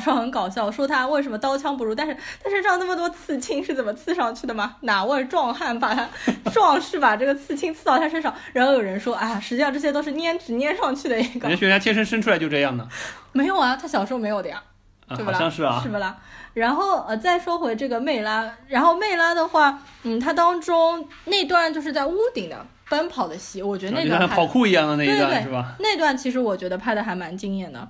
[0.00, 4.76] 上很搞笑，说他为什么刀枪不入，但是他身上那么多刺青是怎么刺上去的吗？
[4.80, 6.08] 哪位壮汉把他
[6.50, 8.34] 壮士把这个刺青刺到他身上？
[8.54, 11.48] 然后有人说，啊，实际上这些都是粘纸粘上去的一个。
[11.48, 12.88] 人学家天生生出来就这样的？
[13.32, 14.62] 没有啊，他小时候没有的呀，
[15.08, 16.16] 对好像是啊，是不啦？
[16.54, 25.74] 然后呃，再说回这个魅拉，然后魅拉的话，嗯，它当中那段就是在屋顶的奔跑的戏，我觉得那段跑酷一样的那一段是吧？
[25.80, 27.86] 那段其实我觉得拍的还蛮惊艳的。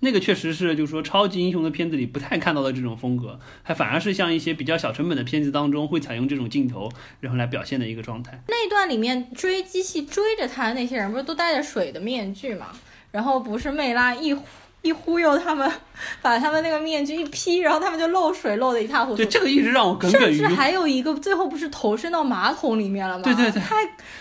[0.00, 8.42] 那个确实是，就是说超级英雄的片子里不太看到的这种风格，还反而是像一些比较小成本的片子当中会采用这种镜头，然后来表现的一个状态。
[8.48, 12.68] 那段里面追机器追着他的那些人，不是都戴着水的面具嘛？
[13.12, 14.34] 然后不是魅拉一
[14.82, 15.70] 一忽悠他们，
[16.22, 19.16] 把他们那个面具一披，然后他们就漏水漏的一塌糊涂。
[19.18, 20.32] 对，这个一直让我耿耿于怀。
[20.32, 23.24] 甚至还有一个最后不是投身到马桶里面了吗？
[23.24, 23.76] 对对对，太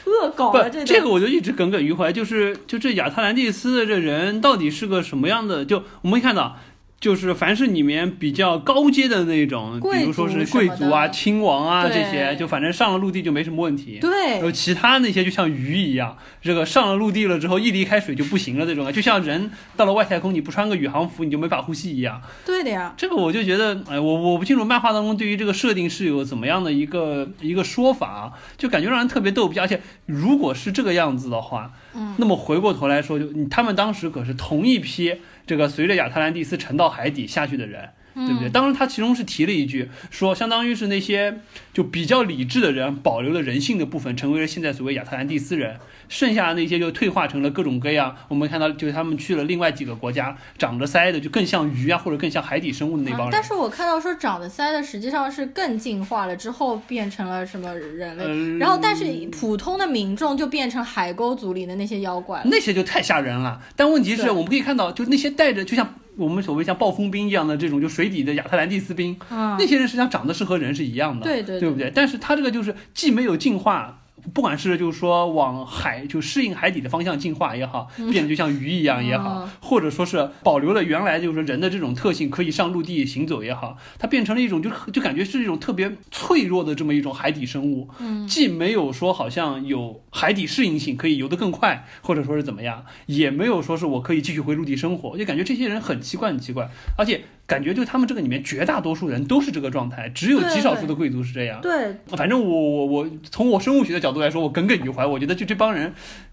[0.06, 0.70] 恶搞了。
[0.70, 5.64] 这这个我就一直耿耿于怀，就是就这亚特兰蒂斯的这人到底是个什么样的？
[5.64, 6.58] 就我们看到。
[7.00, 14.00] 就是凡是里面比较高阶的那种，比如说是贵族啊、亲王啊这些，就反正上了陆地就没什么问题。
[14.02, 22.22] 对，然后其他那些就像鱼一样，这个上了陆地了之后一离开水就不行了这种，就像人到了外太空你不穿个宇航服你就没法呼吸一样。
[22.46, 29.58] 对的呀，这个我就觉得，哎，我我不清楚漫画当中对于这个设定是有怎么样的一个一个说法，就感觉让人特别逗逼。
[29.58, 35.16] 而且如果是这个样子的话，嗯，那么回过头来说，就他们当时可是同一批。
[35.50, 37.90] 这个随着亚特兰蒂斯沉到海底下去的人，
[38.26, 38.50] 对不对？
[38.50, 41.40] 当然他其中是提了一句，说相当于是那些
[41.74, 45.78] 就比较理智的人保留了人性的部分，成为了现在所谓亚特兰蒂斯人。
[46.10, 53.30] 剩下的那些就退化成了各种各样，我们看到就是他们去了另外几个国家，长着鳃的就更像鱼啊，或者更像海底生物的那帮人。
[53.32, 63.62] 但是我看到说长着鳃的实际上是更进化了之后变成了什么人类，然后但是普通的民众就变成海沟族里的那些妖怪，那些就太吓人了。
[63.76, 71.92] 但问题是我们可以看到，就是那些带着就像我们所谓像暴风兵一样的这种就水底的亚特兰蒂斯兵，那些人实际上长得是和人是一样的，对对，对不对？
[71.96, 74.02] 但是他这个就是既没有进化。
[74.34, 87.90] 不管是就是说往海就适应海底的方向进化也好，变得就像鱼一样也好，或者说是保留了原来就是说人的这种特性，可以上陆地行走也好，它变成了一种就就感觉是一种特别脆弱的这么一种海底生物，
[88.28, 97.22] 既没有说好像有海底适应性可以游得更快，或者说是怎么样，也没有说是我可以继续回陆地生活，就感觉这些人很奇怪很奇怪，而且。
[97.50, 101.60] 感觉就他们这个里面绝大多数人都是这个状态，只有极少数的贵族是这样。
[101.62, 105.04] 对，反正我我我从我生物学的角度来说，我耿耿于怀。
[105.04, 105.92] 我觉得就这帮人，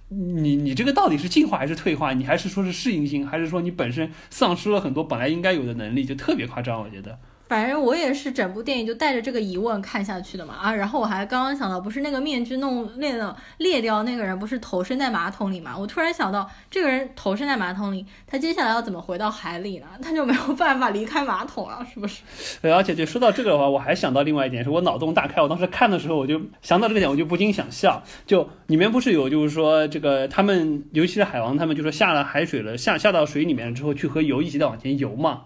[0.09, 2.13] 你你这个到底是进化还是退化？
[2.13, 6.05] 你还是说是适应性，还是说你本身丧失了很多本来应该有的能力？
[6.05, 7.19] 就特别夸张，我觉得。
[7.49, 15.77] 反正我也是整部电影就带着这个疑问看下去的嘛啊，然后我还刚刚想到，不是那个面具弄裂了裂掉那个人，不是投身在马桶里嘛？
[15.79, 19.87] 我突然想到，这个人投身在马桶里，他接下来要怎么回到海里呢？
[20.03, 22.23] 他就没有办法离开马桶了，是不是？
[22.61, 25.41] 对，而且就说到这个的话，我还想到另外一点，是我脑洞大开。
[25.41, 28.03] 我当时看的时候，我就想到这个点，我就不禁想笑。
[28.27, 35.43] 就里面不是有，就是说这个他们，尤其是海王他们，就说下了海水了，下下到水里面之后，去和油一起在往前游嘛。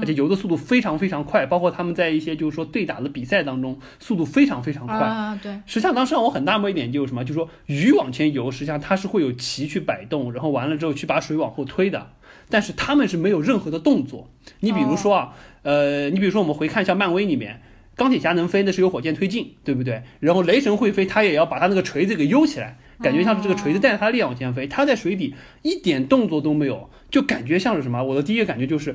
[0.00, 4.96] 而且游的速度非常非常快，包括他们在一些就是说对打的比赛当中，速度非常非常快。
[4.96, 5.52] 啊，对。
[5.66, 12.12] 实际上当时让我很纳闷一点就是什么，就是说鱼往前游，实际上它是会有鳍去摆动，然后完了之后去把水往后推的。
[12.50, 14.30] 但是他们是没有任何的动作。
[14.60, 17.62] 你比如说啊，呃，你比如说我们回看一下漫威里面，
[17.94, 20.02] 钢铁侠能飞那是有火箭推进，对不对？
[20.20, 24.66] 然后雷神会飞，他也要把他那个锤子给悠起来，感觉像是这个锤子带着他的力量往前飞。
[24.66, 28.02] 他在水底一点动作都没有，就感觉像是什么？
[28.02, 28.94] 我的第一个感觉就是。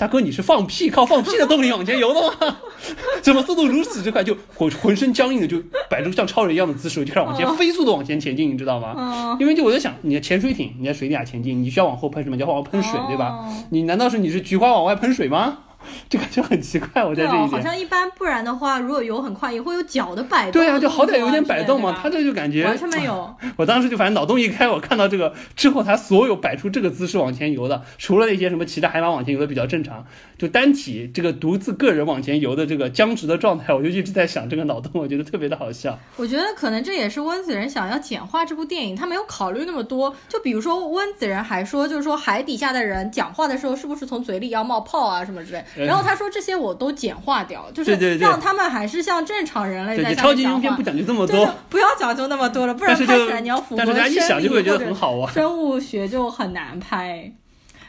[0.00, 2.56] 大哥，你是放屁靠放屁的动力往前游的吗？
[3.20, 9.36] 怎么速度如此之快，就浑浑身僵硬的就摆出像超人一样的姿势，就开始往前飞速的往前前进，你知道吗？
[9.38, 12.36] 因为就我在想，你的潜水艇你在水底下前进，你需要往后喷什么？
[12.36, 13.46] 你要往后喷水，对吧？
[13.72, 15.58] 你难道是你是菊花往外喷水吗？
[16.08, 17.48] 就感觉很奇怪，我在这一点。
[17.48, 20.52] 好像一般，不然的话，如果游很快，也会有脚的摆动。
[20.52, 21.98] 对啊，就好歹有点摆动嘛。
[22.00, 23.34] 他这就感觉完全没有。
[23.56, 30.04] 我当时就反正脑洞一开，我看到这个之后，他所有摆出这个姿势往前游的，除了那些什么骑着海马往前游的比较正常，
[30.38, 35.98] 就单体这个独自个人往前游的这个僵直的状态，我就一直在想这个脑洞，我觉得特别的好笑。
[36.16, 40.14] 我觉得可能这也是温子仁想要简化这部电影，他没有考虑那么多。
[40.28, 45.64] 就比如说温子仁还说，就是说海底下的人讲话的时候，是不是从嘴里要冒泡啊什么之类。
[45.74, 46.50] 然后他说这些。
[46.60, 53.94] 我都简化掉，就是让他们还是像正常人类在超级英片不讲究这么多，不要讲究那么多了，不然拍起来你要符合生
[54.42, 54.78] 理或者
[55.32, 57.32] 生物学就很难拍。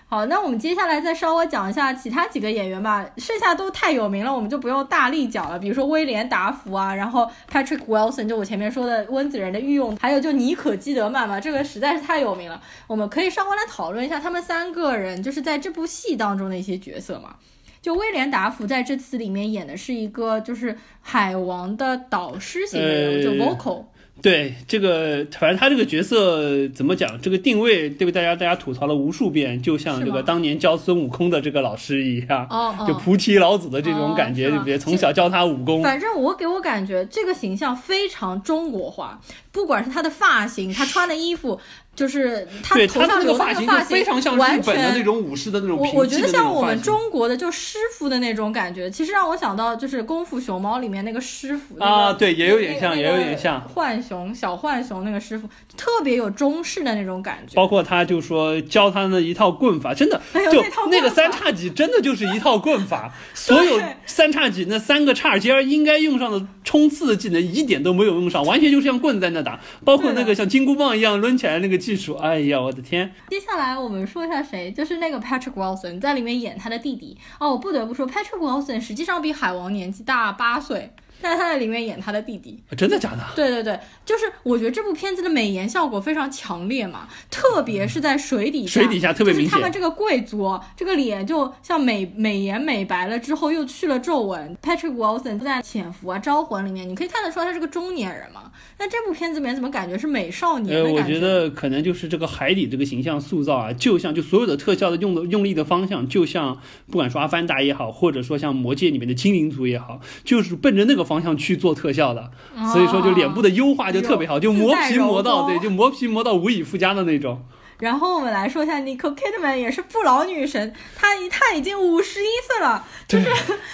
[0.07, 5.59] 好，那我们接下来再稍微讲一下其他几个演员吧，剩下都太有名了，我们就不用大力讲了。
[5.59, 12.61] 比如说威廉达福啊，然后 Patrick Wilson，就我前面说的温子仁的御用，还有就妮可基德曼嘛，这个实在是太有名了。
[12.87, 17.35] 我们可以稍微来讨论一下他们三个人就是在这部戏当中的一些角色嘛。
[17.81, 23.85] 就威廉达福在这次里面演的是一个就是海王的导师型人物，就 vocal。
[24.21, 27.19] 对这个，反正他这个角色怎么讲？
[27.19, 28.11] 这个定位对被？
[28.11, 32.47] 大家大家吐槽了无数遍，就像这个当年教孙悟空的这个老师一样，
[32.87, 34.77] 就菩提老祖的这种感觉，对不对？
[34.77, 35.81] 从小教他武功。
[35.81, 39.19] 反正我给我感觉这个形象非常中国化，
[39.51, 41.59] 不管是他的发型，他穿的衣服，
[41.93, 53.61] 就是他对头上那留的那个个发型就非常像日本的那种武士的那种我平我觉得像我们中国的就师傅的那种感觉，其实让我想到就是《功夫熊猫》里面那个师傅那个啊对也有点那像也有点像。
[53.75, 57.55] 浣熊小浣熊那个师傅，特别有中式的那种感觉。
[57.55, 60.19] 包括他就说教他那一套棍法，真的
[60.51, 73.13] 就那个三叉戟真的就是一套棍法， 所有三叉戟那三个叉尖儿应该用上的冲刺的技能一点都没有用上，完全就是像棍在那打，包括那个像金箍棒一样抡起来那个技术，哎呀我的天！
[73.29, 77.49] 接下来我们说一下谁，就是那个 Patrick Wilson 在里面演他的弟弟哦。
[77.49, 82.61] 我不得不说，Patrick Wilson 实际上比海王年纪大八岁，但是他在里面演他的弟弟。
[82.75, 83.23] 真的假的？
[83.35, 89.49] 对对对，就是我觉得这部片子的美颜效果非常强烈嘛，特别是在水底下，水底下特别明显。
[89.49, 94.55] 就是他们这个贵族哦这个脸就像美美颜美白了之后又去了皱纹。
[94.61, 98.51] Patrick Wilson 在《潜伏》啊《招魂》里面，你可以看得出来他是个中年人嘛。
[98.77, 112.31] 那这部片子里面怎么感觉是美少年呃，的感我觉得可能就是这个海底这个形象塑造啊，就像就所有的特效的用的用力的方向，就像不管说阿凡达也好，或者说像魔戒里面的精灵族也好，就是奔着那个方向去做特效的。
[112.71, 117.43] 所以说就脸部的优化就特别好，就磨皮磨到对，就磨皮磨到无以复加的那种。
[117.81, 123.27] 然后我们来说一下 Nicole Kidman，也是不老女神，她她已经五十一岁了，就是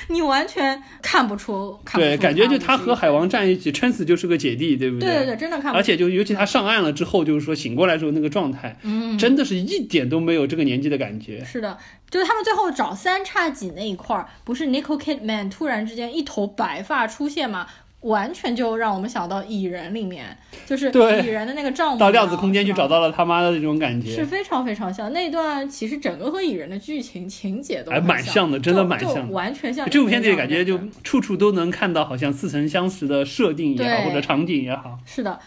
[0.08, 5.78] 你完全看不出，看不对，感觉就她和海王站一起，撑死就是个姐弟，对不对对对对，真的看不出。
[5.78, 11.44] 而且就尤其他上岸了之后，就是说醒过来之后那个状态，嗯，真的是一点都没有这个年纪的感觉。
[11.44, 11.78] 是的，
[12.10, 17.68] 就是他们最后找三叉戟那一块儿，不是 Nicole Kidman 突然之间一头白发出现嘛？
[18.02, 21.22] 完全就让我们想到蚁人里面，就是对。
[21.24, 25.12] 蚁人的那个帐篷到量子空间去找到了他妈的那种感觉，是非常非常像。
[25.12, 35.00] 那段，其实整个和蚁人的剧情情节都还蛮像的真的蛮像完全像这部片子里里感觉就处处都能看到，好像似曾相识的设定也好，或者场景也好。
[35.06, 35.40] 是的。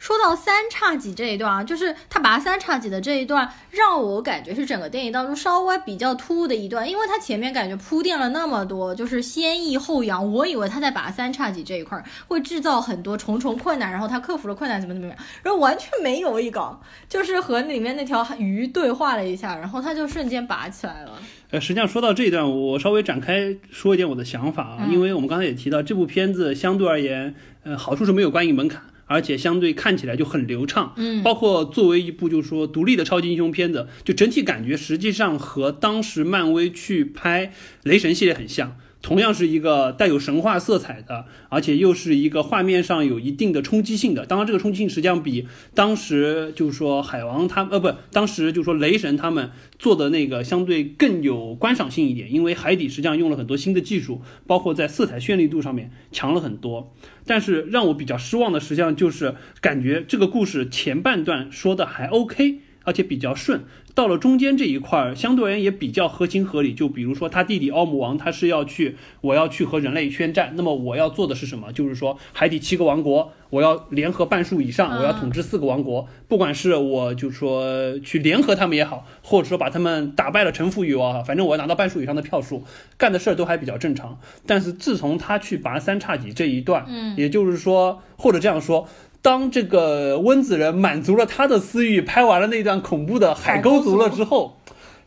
[0.00, 21.12] 说到三叉戟这一段啊，就是他拔三叉戟的这一段，让我感觉是整个电影当中稍微比较突兀的一段，因为他前面感觉铺垫了那么多，就是先抑后扬，我以为他在拔三叉戟这一块会制造很多重重困难，然后他克服了困难怎么怎么样，然后完全没有一稿，就是和里面那条鱼对话了一下，然后他就瞬间拔起来了。
[21.50, 27.34] 呃，实际上说到这一段，我稍微展开说一点我的想法啊，因为我们刚才也提到，这部片子相对而言，
[27.64, 28.80] 呃，好处是没有观影门槛。
[29.10, 37.52] 而且相对看起来就很流畅，嗯，包括作为一部就是说独立的超级英雄片子，就整体感觉实际上和当时漫威去拍
[37.82, 38.76] 雷神系列很像。
[39.02, 44.26] 同样是一个带有神话色彩的，而且又是一个画面上有一定的冲击性的。
[44.26, 56.94] 当然，这个冲击性实际上比当时就是说海王他呃不，当时就是说雷神他们做的那个相对更有观赏性一点，因为海底实际上用了很多新的技术，包括在色彩绚丽度上面强了很多。
[57.26, 63.62] 但是让我比较失望的，实际上就是感觉这个故事前半段说的还 OK，而且比较顺。
[63.92, 66.72] 到了中间这一块儿，相对而言也比较合情合理。
[66.72, 70.52] 就比如说他弟弟奥姆王，他是要去，我要去和人类宣战。
[70.54, 71.72] 那么我要做的是什么？
[71.72, 76.08] 就是说海底七个王国，我要联合半数以上，我要统治四个王国。
[76.28, 82.62] 不管是我就说去联合他们也好，或者说把他们打败了臣服于我啊，反正我要拿到半数以上的票数，
[82.96, 84.20] 干的事儿都还比较正常。
[84.46, 88.88] 但是自从他去拔三叉戟这一段，嗯，也就是说，或者这样说。
[89.22, 94.58] 当这个温子仁满足了他的私欲，拍完了那段恐怖的海沟族了之后，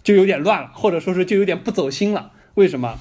[0.04, 2.32] 就有点乱了，或者说是就有点不走心了。
[2.54, 3.00] 为什么？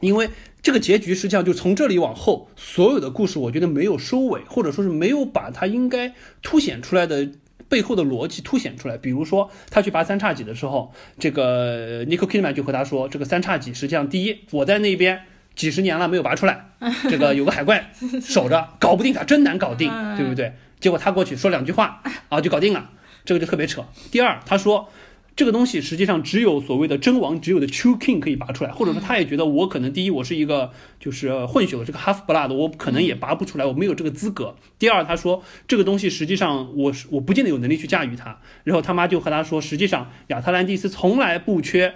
[0.00, 0.30] 因为
[0.62, 7.28] 这个结局实际上就从这里往后，所有的故事我觉得没有收尾，或者说是没有把它应该凸显出来的
[7.68, 8.96] 背后的逻辑凸显出来。
[8.96, 15.24] 比如说他去拔三叉戟的时候，这个 Nicole Kidman 就和他说，这个三叉戟实际上第一，我在那边。
[15.60, 16.70] 几十年了没有拔出来，
[17.10, 17.92] 这个有个海怪
[18.22, 20.54] 守着，搞不定他，真难搞定，对不对？
[20.80, 22.88] 结果他过去说两句话啊，就搞定了，
[23.26, 23.84] 这个就特别扯。
[24.10, 24.88] 第二，他说
[25.36, 34.56] 这个东西实际上只有所谓的真王，只有的 True King 可以拔出来，或者说他也觉得我可能第一我是一个就是混血的，这个 Half Blood，我可能也拔不出来，我没有这个资格。
[34.78, 38.38] 第二，他说这个东西实际上我是我不见得有能力去驾驭它。
[38.64, 41.94] 然后他妈就和他说，实际上亚特兰蒂斯从来不缺。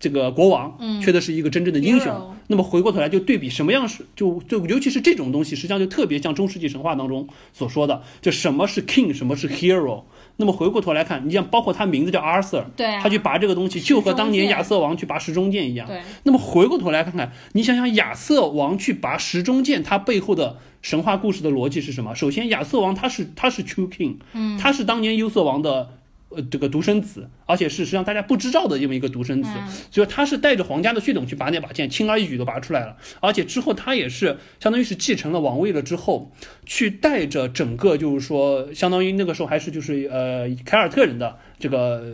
[0.00, 2.12] 这个国王缺的是一个真正的英雄。
[2.12, 10.04] 嗯那么回过头来就对比什么样是就就尤其是这种东西，实际上就特别像中世纪神话当中所说的，就什么是 king，什么是 hero。
[10.36, 15.86] 那么回过头来看，你像包括他名字叫 Arthur，对啊，他去拔这个东西，就和当年亚瑟王去拔时钟剑一样。
[15.86, 22.14] 对，那么回过头来看看，你想想亚瑟王去拔时钟剑，他背后的神话故事的逻辑是什么？
[22.14, 25.90] 首先，亚瑟王他是他是 true king，嗯，他是当年优瑟王的
[26.30, 29.48] 呃，这个独生子，而且是实际上大家不知道的这么一个独生子，
[29.90, 32.96] 所以他是带着皇家的血统去拔那把剑，轻而易举的拔出来了。
[33.20, 36.30] 而且之后他也是相当于是继承了王位了之后，
[36.66, 42.04] 去带着整个就是说，相当于那个时候还是就是呃凯尔特人的这个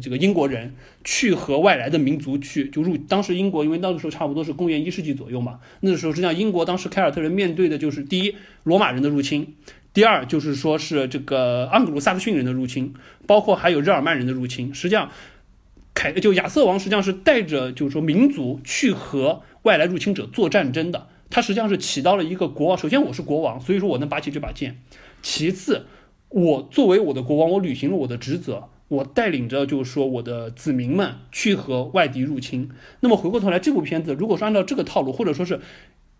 [0.00, 0.72] 这个英国人，
[1.02, 2.96] 去和外来的民族去就入。
[2.96, 9.56] 当时英国因为那个时候差不多是公元一世纪左右嘛，那个时候实际上英国当时凯尔特人面对的就是第一罗马人的入侵。
[9.94, 12.92] 第二就是说是这个盎格鲁撒克逊人的入侵，
[13.28, 14.74] 包括还有日耳曼人的入侵。
[14.74, 15.08] 实际上，
[15.94, 21.06] 凯就亚瑟王实际上是带着就是说民族去和外来入侵者做战争的。
[21.30, 22.76] 他实际上是起到了一个国王。
[22.76, 24.80] 首先我是国王，所以说我能拔起这把剑。
[25.22, 25.86] 其次，
[26.28, 32.68] 我作为我的国王，我履行了我的职责，我带领着就是说我的子民们去和外敌入侵。
[32.98, 35.60] 那么回过头来，这部片子如果说按照这个套路，或者说是。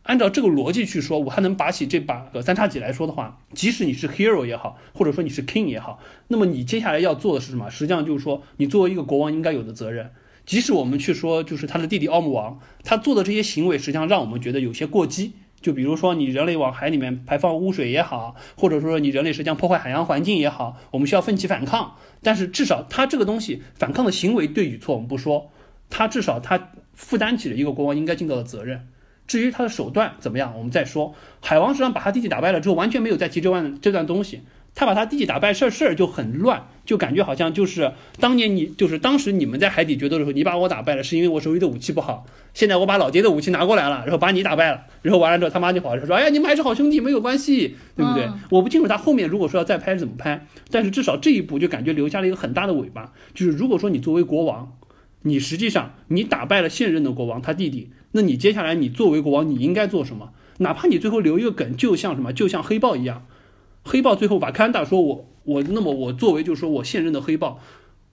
[0.04, 5.98] 按照这个逻辑去说，我还能拔起这把个三叉戟来说的话，即使你是 hero 也好，或者说你是 king 也好，
[6.28, 7.70] 那么你接下来要做的是什么？
[7.70, 10.10] 实际上就是说，你作为一个国王应该有的责任。
[10.46, 15.32] 即使我们去说，就是他的弟弟奥姆王，他做的这些行为，实际上让我们觉得有些过激。
[15.62, 21.96] 就比如说，你人类往海里面排放污水也好，或者说你人类实际上破坏海洋环境也好，我们需要奋起反抗。
[22.22, 25.50] 但是至少他这个东西反抗的行为对与错我们不说，
[25.88, 28.86] 他至少他负担起了一个国王应该尽到的责任。
[29.26, 31.14] 至于他的手段怎么样，我们再说。
[31.40, 34.40] 海王实际上把他弟弟打败了之后，完全没有再提这段这段东西。
[34.76, 42.26] 他把他弟弟打败事儿事儿就很乱，就感觉好像就是当年你就是当时你们在海底决斗的时候，你把我打败了，是因为我手里的武器不好。
[42.54, 53.12] 现在我把老爹的武器拿过来了，然后把你打败了，然后完了之后他妈就跑来说：“哎呀，你们还是好兄弟，没有关系，对不对？”我不清楚他后面如果说要再拍怎么拍，但是至少这一步就感觉留下了一个很大的尾巴。
[53.32, 54.76] 就是如果说你作为国王，
[55.22, 57.90] 你实际上你打败了现任的国王他弟弟。
[58.16, 60.30] 那你接下来你作为国王，你应该做什么？
[60.58, 63.26] 哪怕你最后留一个梗，就像什么，就像黑豹一样，
[63.82, 67.60] 黑豹最后瓦坎达说：“我我那么我作为就是说我现任的黑豹。”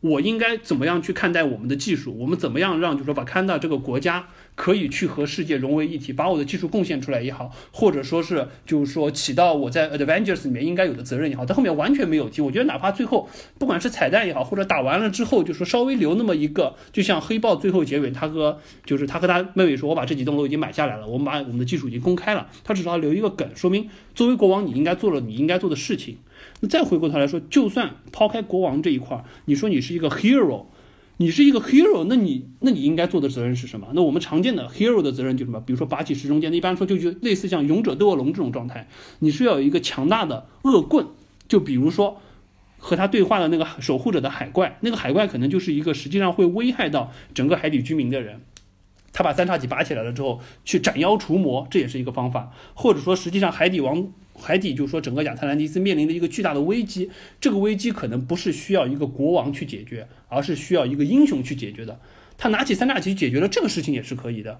[0.02, 2.16] 我应该怎么样去看待我们的技术？
[2.18, 12.41] 我们怎么样让就是说把看到这个国家可以去和世界融为一体，把我的技术贡献出来也好，或者说是就是说起到我在 Avengers 里面应该有的责任也好，在后面完全没有提。
[12.41, 13.28] 我觉得哪怕最后
[13.58, 26.18] 不管是彩蛋也好，或者打完了之后就是稍微留那么一个，就像黑豹最后结尾，他和就是他和他妹妹说：“我把这几栋楼已经买下来了，我们把我们的技术已经公开了。”他至少留一个梗，说明作为国王你应该做了你应该做的事情。
[26.60, 30.66] 那再回过头来说，就算抛开国王这一块儿，你说你是一个 hero，
[31.22, 33.88] 你是一个 hero，那你那你应该做的责任是什么？
[33.93, 35.61] 那我们常见的 hero 的责任就什么？
[35.61, 38.88] 比如说拔起时钟剑，一般说就就类似像勇者斗恶龙这种状态，
[39.19, 41.05] 你是要有一个强大的恶棍，
[41.47, 42.19] 就比如说
[42.80, 48.41] 和他对话的那个守护者的海怪，那个海怪可能就是一个实际上会危害到整个海底居民的人，
[49.13, 54.11] 他把三叉戟拔起来了之后去斩妖除魔，这也是一个方法，或者说实际上海底王。
[54.42, 62.00] 海底就是说，整个亚特兰蒂斯面临的一个巨大的危机，这个危机可能不是需要一个国王去解决，而是需要一个英雄去解决的。
[62.38, 64.60] 他拿起三叉戟解决了这个事情也是可以的。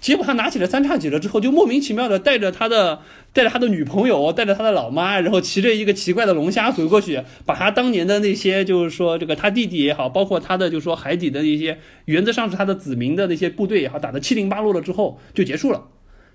[0.00, 3.00] 结果他拿起了三叉戟了之后，就莫名其妙的带着他的
[3.32, 15.88] 带着他的女朋友，带着他的老妈，然后骑着一个奇怪的龙虾走过去，把他当年的那些就是说这个他弟弟也好，包括他的就是说海底的那些原则上是他的子民的那些部队也好，打得七零八落了之后就结束了。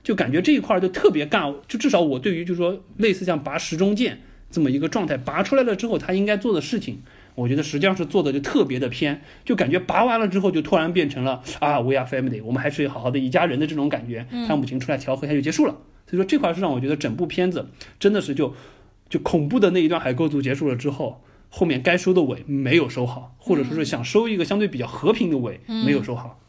[0.03, 4.19] 就感觉这一块就特别尬，就至少我对于就是说类似像拔时钟剑
[4.51, 7.01] 这么一个状态，拔出来了之后他应该做的事情，
[7.35, 15.75] 我觉得实际上是做的就特别的偏，就感觉拔完了之后就突然变成了啊，We are family，我们还是好好的一家人的这种感觉，他母亲出来调和一下就结束了。
[16.05, 18.53] 所以说这块是让我觉得整部片子真的是就
[19.09, 26.39] 就恐怖的那一段海沟族结束了之后，后面该收的尾没有收好，或者说是想收一个相对比较和平的尾没有收好。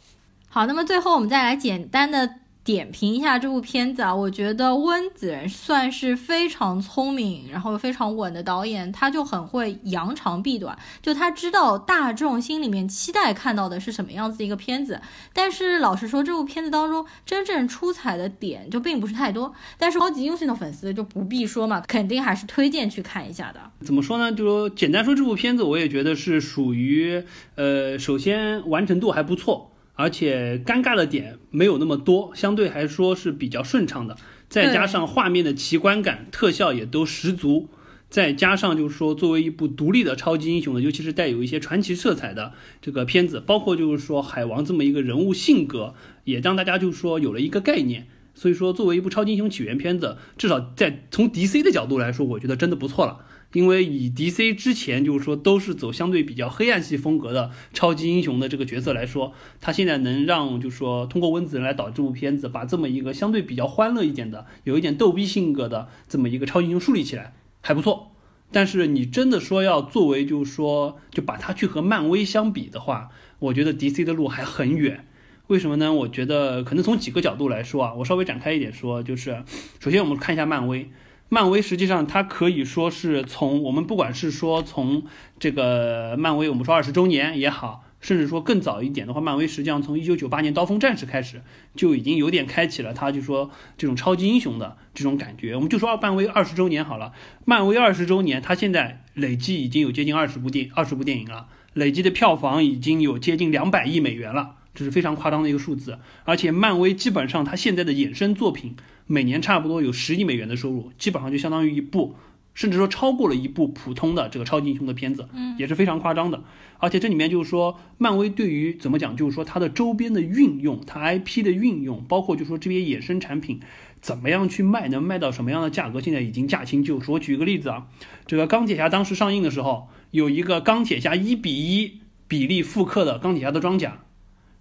[0.48, 2.40] 好，那么最后我们再来简单的。
[2.64, 14.98] 点评一下这部片子啊，我觉得温子仁算是非常聪明，然后又非常稳的导演，他就很会扬长避短，就他知道大众心里面期待看到的是什么样子一个片子。
[15.34, 19.52] 但是老实说，这部片子当中真正出彩的点就并不是太多。
[19.76, 23.60] 但是超级英雄的粉丝就不必说嘛，肯定还是推荐去看一下的。
[23.80, 24.32] 怎么说呢？
[24.32, 27.22] 就说简单说，这部片子我也觉得是属于，
[27.56, 29.70] 呃，首先完成度还不错。
[29.95, 34.16] 而且尴尬的点没有那么多，相对来说是比较顺畅的。
[34.49, 37.68] 再加上画面的奇观感、特效也都十足，
[38.11, 48.07] 再加上就是说作为一部独立的超级英雄的，尤其是带有一些传奇色彩的这个片子，包括就是说海王这么一个人物性格，也让大家就是说有了一个概念。
[48.36, 53.24] 所以说，作为一部超级英雄起源片子，至少在从 DC 的角度来说，我觉得真的不错了。
[53.55, 67.32] 因为以 DC 之前就是说都是走相对比较黑暗系风格的超级英雄的这个角色来说，他现在能让就是说通过温子仁来导这部片子，把这么一个相对比较欢乐一点的、有一点逗逼性格的这么一个超级英雄树立起来，
[67.62, 68.11] 还不错。
[68.52, 75.07] 但是你真的说要作为，就是说就把它去和漫威相比的话，我觉得 DC 的路还很远。
[75.48, 75.92] 为什么呢？
[75.92, 79.44] 我觉得可能从几个角度来说啊，我稍微展开一点说，就是
[79.78, 80.90] 首先我们看一下漫威，
[81.35, 85.03] 漫威实际上它可以说是从我们不管是说从
[85.41, 91.43] 这个漫威，我们说二十周年也好，甚至说更早一点的话，漫威实际上从一九九八年刀锋战士开始
[91.74, 95.57] 就已经有点开启了，它就说这种超级英雄的这种感觉。
[95.57, 97.12] 我们就说漫威二十周年好了，
[97.45, 104.55] 漫威二十周年，它现在累计已经有接近二十部电二十部电影了，累计的票房已经有接近两百亿美元了。
[104.72, 108.74] 这是非常夸张的一个数字，而且漫威基本上它现在的衍生作品
[109.07, 112.16] 每年差不多有十亿美元的收入，基本上就相当于一部，
[112.55, 116.42] 甚至说超过了一部普通的这个超级英雄的片子，嗯，也是非常夸张的。
[116.78, 123.61] 而且这里面就是说，漫威对于怎么讲，就是说它的周边的运用，它 IP 的运用，包括就是说这些衍生产品
[124.00, 127.12] 怎么样去卖，能卖到什么样的价格，现在已经驾轻就熟。
[127.12, 127.86] 我举个例子啊，
[128.26, 133.98] 这个钢铁侠当时上映的时候，有一个钢铁侠一比一比例复刻的钢铁侠的装甲。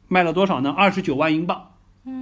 [0.07, 0.69] 卖了多少呢？
[0.69, 1.71] 二十九万英镑，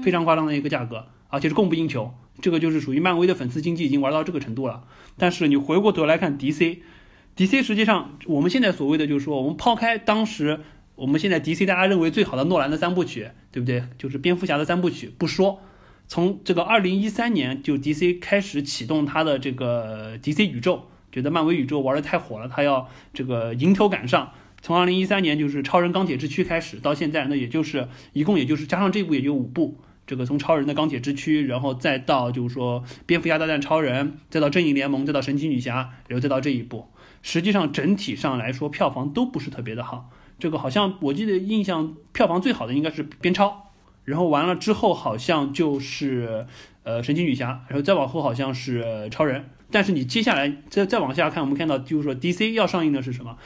[0.01, 2.13] 非常夸张的一个价格，而且是供不应求。
[2.39, 4.83] 这个就是属于漫威的粉丝经济已经玩到这个程度了。
[5.17, 10.59] 但是你回过头来看 DC，DC 实际上我们现在所谓的就是说，我们抛开当时
[10.95, 13.83] 我们现在 DC 大家认为最好的诺兰的三部曲，对不对？
[13.97, 15.59] 就是蝙蝠侠的三部曲不说，
[16.07, 24.31] 从这个二零一三年就 DC 开始启动它的这个 DC 宇宙，觉得漫威宇宙玩的太火了，它要这个迎头赶上。
[24.61, 29.77] 从二零一三年就是超人钢铁之躯开始，到现在那也就是一共也就是加上这部也就五部。
[30.11, 36.89] 这个从超人的钢铁之躯，然后再到就是说蝙蝠侠大战超人，再到正义联盟，再到神奇女侠，然后再到这一部，
[37.21, 40.09] 实际上整体上来说票房都不是特别的好。
[40.37, 43.71] 这个好像我记得印象票房最好的应该是边超，
[44.03, 46.45] 然后完了之后好像就是
[46.83, 49.45] 呃神奇女侠，然后再往后好像是超人。
[49.73, 53.37] 但是你接下来再再往下看，我们看到就是说 DC 要上映的是什么？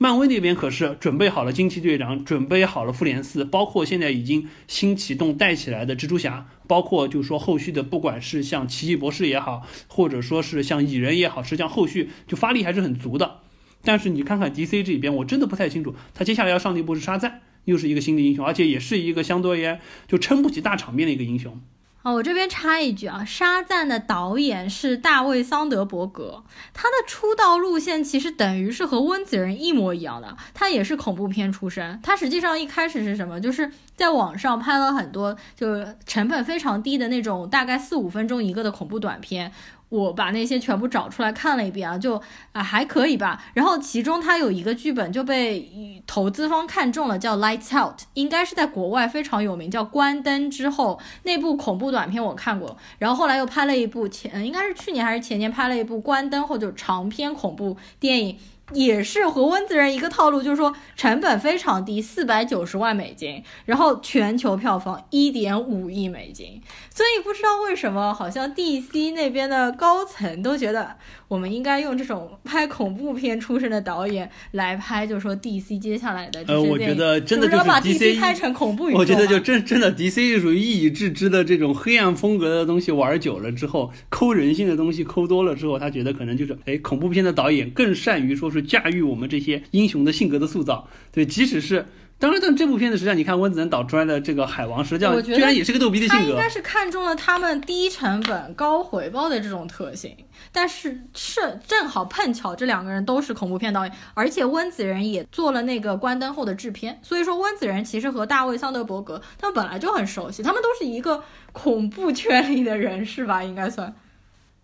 [0.00, 13.40] 漫威那边可是准备好了惊奇队长，准备好了复联四，包括现在已经新启动带起来的蜘蛛侠，包括就是说后续的不管是像奇异博士也好，或者说是像蚁人也好，实际上后续就发力还是很足的。
[13.82, 21.60] 但是你看看 DC 这边，我真的不太清楚，他接下来要上的一部是沙赞，又是一个新的英雄，而且也是一个相对而言就撑不起大场面的一个英雄。
[22.02, 39.52] 哦，我这边插一句啊，沙赞的导演是大卫桑德伯格，他的出道路线其实等于是和温子仁一模一样的，他也是恐怖片出身，他实际上一开始是什么，就是在网上拍了很多，就是成本非常低的那种，大概四五分钟一个的恐怖短片。
[39.88, 42.20] 我把那些全部找出来看了一遍啊，就
[42.52, 43.42] 啊还可以吧。
[43.54, 52.76] 然后其中他有一个剧本就被投资方看中了，叫《Lights Out》，应该是在国外非常有名，叫《关灯之后》那部恐怖短片我看过。
[52.98, 58.38] 然后后来又拍了一部前，应该是去年还是前年拍了一部《关灯后》就长篇恐怖电影。
[58.72, 66.60] 也是和温子仁一个套路，就是说成本非常低，四百九十万美金，然后全球票房一点五亿美金。
[66.94, 70.96] 所以不知道为什么，好像 DC 那边的高层都觉得
[71.28, 78.98] 我们应该用这种拍恐怖片出身的导演来拍，就是说 DC 接下来的呃，我觉得真的就是把 DC 拍成恐怖宇宙。
[78.98, 88.66] 我觉得就真真的 DC 是属于一以致之的这种黑暗风格的东西，玩久了之后，抠人性的东西抠多了之后，他觉得可能就是哎，恐怖片的导演更善于说是。
[88.66, 91.86] 驾驭我们这些英雄的性格的塑造，对，即使是
[92.18, 96.24] 当然，但这部片子实际上，你看温子仁导出来的这个海王，实际上居然也是个逗逼的性格。
[96.24, 100.16] 他应该是看中了他们低成本高回报的这种特性，
[100.50, 113.44] 但是是正好碰巧这两个人都是恐怖片导演，而且温子仁也做了那个关灯后的制片，所以说温子仁其实和大卫桑德伯格他们本来就很熟悉，他们都是一个恐怖圈里的人是吧？
[113.44, 113.94] 应该算。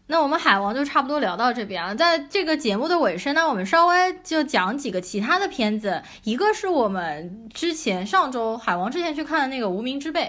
[0.06, 10.20] 那我们海王就差不多聊到这边啊，在这个节目的尾声呢，我们稍微就讲几个其他的片子，一个是我们之前上周海王之前去看的那个《无名之辈》。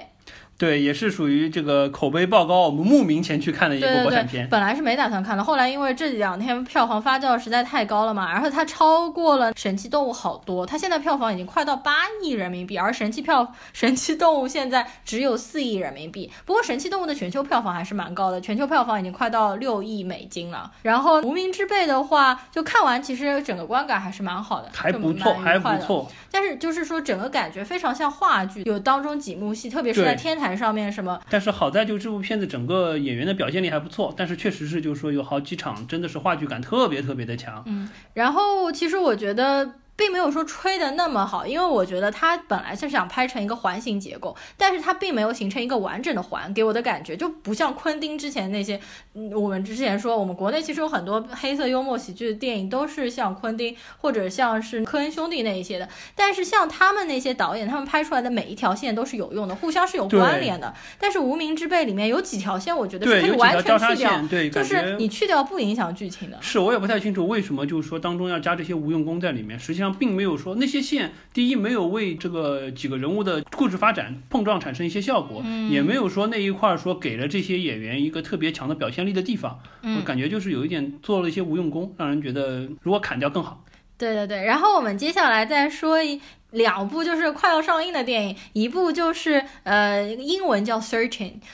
[0.57, 4.47] 对，也是属于这个口碑爆高，我们慕名前去看的一部国产片。
[4.47, 13.43] 本来是没打算看的，后来因为这两天票房发酵实在太高了嘛，然后它超过了《神奇动物》好多，它现在票房已经快到八亿人民币，而神奇票
[13.73, 16.31] 《神奇动物》现在只有四亿人民币。
[16.45, 20.71] 不过《神奇动物》的全球票房还是蛮高的，全球票房已经快到六亿美金了。
[20.83, 26.09] 然后《无名之辈》的话，就看完其实整个观感还是蛮好的，还不错，还不错。
[26.31, 30.44] 但是就是说整个感觉非常像话剧，有当中几幕戏，特别是在天台。
[30.45, 31.19] 台上面什么？
[31.29, 37.63] 但是好在就这部片子整个演员的表现力还不错，但是确实是就是说有好几场真的是话剧感特别特别的强。
[37.65, 48.79] 嗯，然后其实我觉得并没有说吹的那么好，因为我觉得它本来是想拍成一个环形结构，但是它并没有形成一个完整的环，给我的感觉就不像昆汀之前那些，
[49.13, 60.73] 嗯，我们之前说我们国内其实有很多黑色幽默喜剧的电影都是像昆汀或者像是科恩兄弟那一些的，但是像他们那些导演，他们拍出来的每一条线都是有用的，互相是有关联的。
[60.99, 66.37] 但是《无名之辈》里面有几条线，我觉得是可以完全去掉，对，就是你去掉不影响剧情的。
[66.41, 83.63] 是我也不太清楚为什么就是说当中要加这些无用功在里面，实际上并没有说那些线，第一没有为这个几个人物的故事发展碰撞产生一些效果，也没有说那一块说给了这些演员一个特别强的表现力的地方，我感觉就是有一点做了一些无用功，让人觉得如果砍掉更好。
[83.97, 86.19] 对对对，然后我们接下来再说一。
[86.55, 91.09] 两部就是快要上映的电影，一部就是呃，英文叫《Searching》，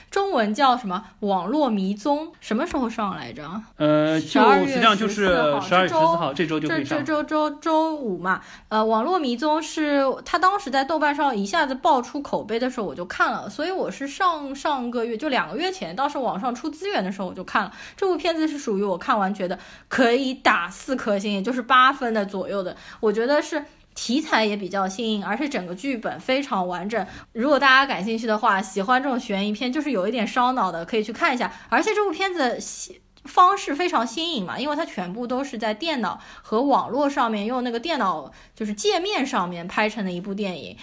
[0.10, 2.28] 中文叫什么《网络迷踪》？
[2.40, 3.44] 什么时候上来着？
[3.78, 6.60] 呃，十二月十四号，十二月十四号，这周。
[6.60, 23.66] 这这周周周五嘛，呃，《网络迷踪》是他当时在豆瓣上一下子爆出口碑的时候，我就看了，所以我是上上个月就两个月前，当时网上出资源的时候我就看了这部片子，是属于我看完觉得可以打四颗星，也就是八分的左右的，我觉得是。
[23.94, 27.06] 题材也比较新颖，而且整个剧本非常完整。
[27.34, 31.52] 如果大家感兴趣的话，喜欢这种悬疑片，就是有一点烧脑的，可以去看一下。
[31.70, 32.60] 而且这部片子
[33.26, 40.76] 方式非常新颖嘛，因为它全部都是在电脑和网络上面用那个电脑就是界面上面拍成的一部电影。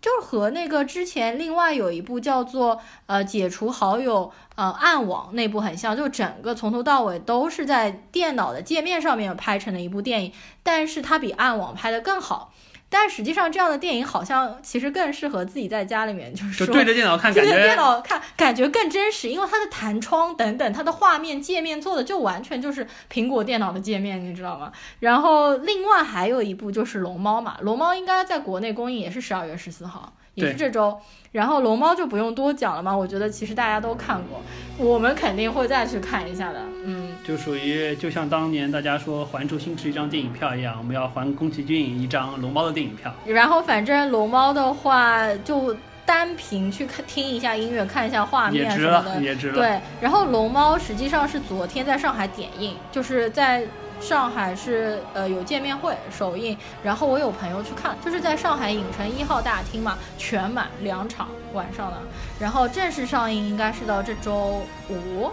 [0.00, 10.32] 就是和那个之前另外有一部叫做呃解除好友呃暗网那部很像，就整个从头到尾都是在电脑的界面上面拍成的一部电影，
[10.62, 12.52] 但是它比暗网拍的更好。
[12.92, 24.72] 但实际上，这样的电影好像其实更适合自己在家里面，就是对着电脑看，对着电脑看，感觉更真实，因为它的弹窗等等，它的画面界面做的就完全就是苹果电脑的界面，你知道吗？
[24.98, 30.12] 然后另外还有一部就是《龙猫》嘛，《龙猫》应该在国内公映也是十二月十四号。
[30.40, 30.98] 也是这周，
[31.32, 32.96] 然后龙猫就不用多讲了嘛。
[32.96, 34.40] 我觉得其实大家都看过，
[34.78, 36.60] 我们肯定会再去看一下的。
[36.84, 43.12] 嗯，就属于就像当年大家说还周星驰一张电影票一样，我们要还宫崎骏一张龙猫的电影票。
[43.26, 49.54] 然后反正龙猫的话，就单凭去看听一下音乐，看一下画面什么的，也值了。
[49.56, 53.66] 对，然后龙猫实际上是昨天在上海点映，就是在。
[54.00, 61.96] 上海是呃有见面会首映，然后我有朋友去看，就是在上海影城一号大厅嘛，全满两场晚上的，
[62.40, 65.30] 然后正式上映应该是到这周五。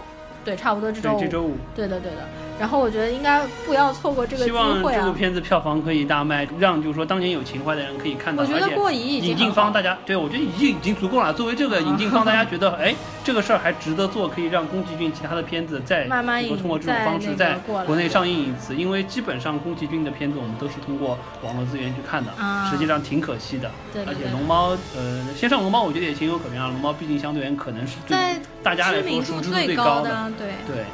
[0.48, 1.20] 对，差不多这周五。
[1.20, 1.56] 这周五。
[1.76, 2.26] 对的，对的。
[2.58, 4.64] 然后我觉得应该不要错过这个机会啊！
[4.66, 8.42] 希望这部片子票房可以大卖，让就是说当年有情怀的人可以看到。
[8.42, 11.32] 我觉得过亿引进方大家，对我觉得已经已经足够了。
[11.32, 12.92] 作为这个引进方，大家觉得哎，
[13.22, 18.74] 这个事儿还值得做，可以让宫崎骏其他的片子再慢慢通过这种方式在国内上映一次。
[18.74, 22.32] 因为基本上宫崎骏的片子我们都是通过网络资源去看的，
[22.70, 23.70] 实际上挺可惜的。
[23.92, 24.02] 对。
[24.04, 26.66] 而且龙猫，呃，先上龙猫，我觉得也情有可原啊。
[26.66, 28.16] 龙猫毕竟相对而言可能是对
[28.64, 30.84] 大家来说熟知度最高的，对对。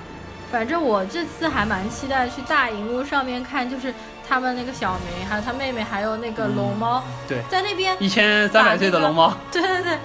[0.50, 3.92] 反正我这次还蛮期待去大荧幕上面看，就是
[4.28, 9.98] 他们那个小明，还有他妹妹，还有那个龙猫，对，在那边一千三百岁的龙猫，对对对，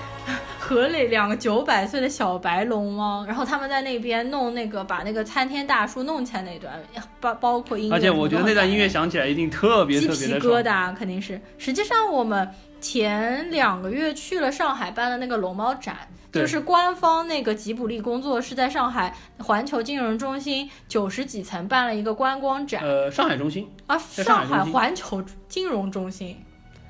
[0.58, 6.74] 和那两个九百岁的小白龙猫，然后他们在那边弄那个把那个参天大树弄起来那段，
[7.20, 11.40] 包包括音乐，而且我觉得那段音乐响起来一定特别特别鸡皮疙瘩，肯定是。
[11.60, 12.50] 实际上我们
[12.82, 15.96] 前两个月去了上海办的那个龙猫展。
[16.32, 22.84] 就是官方那个吉卜力工作室在上海环球金融中心九十几层办了一个观光展。
[22.84, 26.38] 呃，上海中心啊，上海环球金融中心。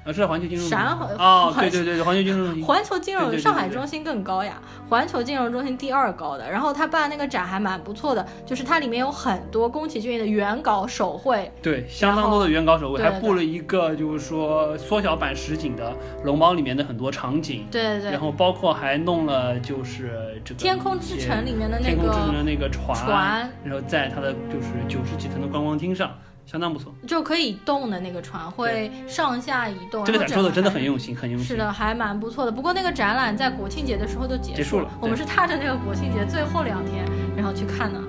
[0.05, 0.85] 啊，是环球金融陕
[1.17, 6.49] 哦，对对对，环球金融中心， 环球金融上海中心更高呀，环球金融中心第二高的。
[6.49, 15.93] 然后他办那个展还蛮不错的，就是它里面有很多宫崎骏的原稿手绘，对，相当多的原稿手绘，还布了一个就是说缩小版实景的
[16.23, 26.09] 龙猫里面的很多场景，对对对，然后包括还弄了就是这个天空之城里面的那个天空之城的那个船，然后在它的就是九十几层的观光厅上。
[26.49, 30.03] 相当不错，就可以动的那个船会上下移动。
[30.03, 31.47] 这个展做的真的很用心，很用心。
[31.47, 32.51] 是的，还蛮不错的。
[32.51, 37.99] 不过那个展览在国庆节的时候就结束了，我们是踏着那个国庆节最后两天，然后去看的。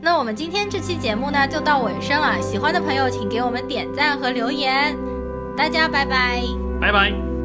[0.00, 4.94] 那我们今天这期节目呢就到尾声了，喜欢的朋友请给我们点赞和留言，
[5.56, 6.42] 大家拜拜，
[6.80, 7.37] 拜拜。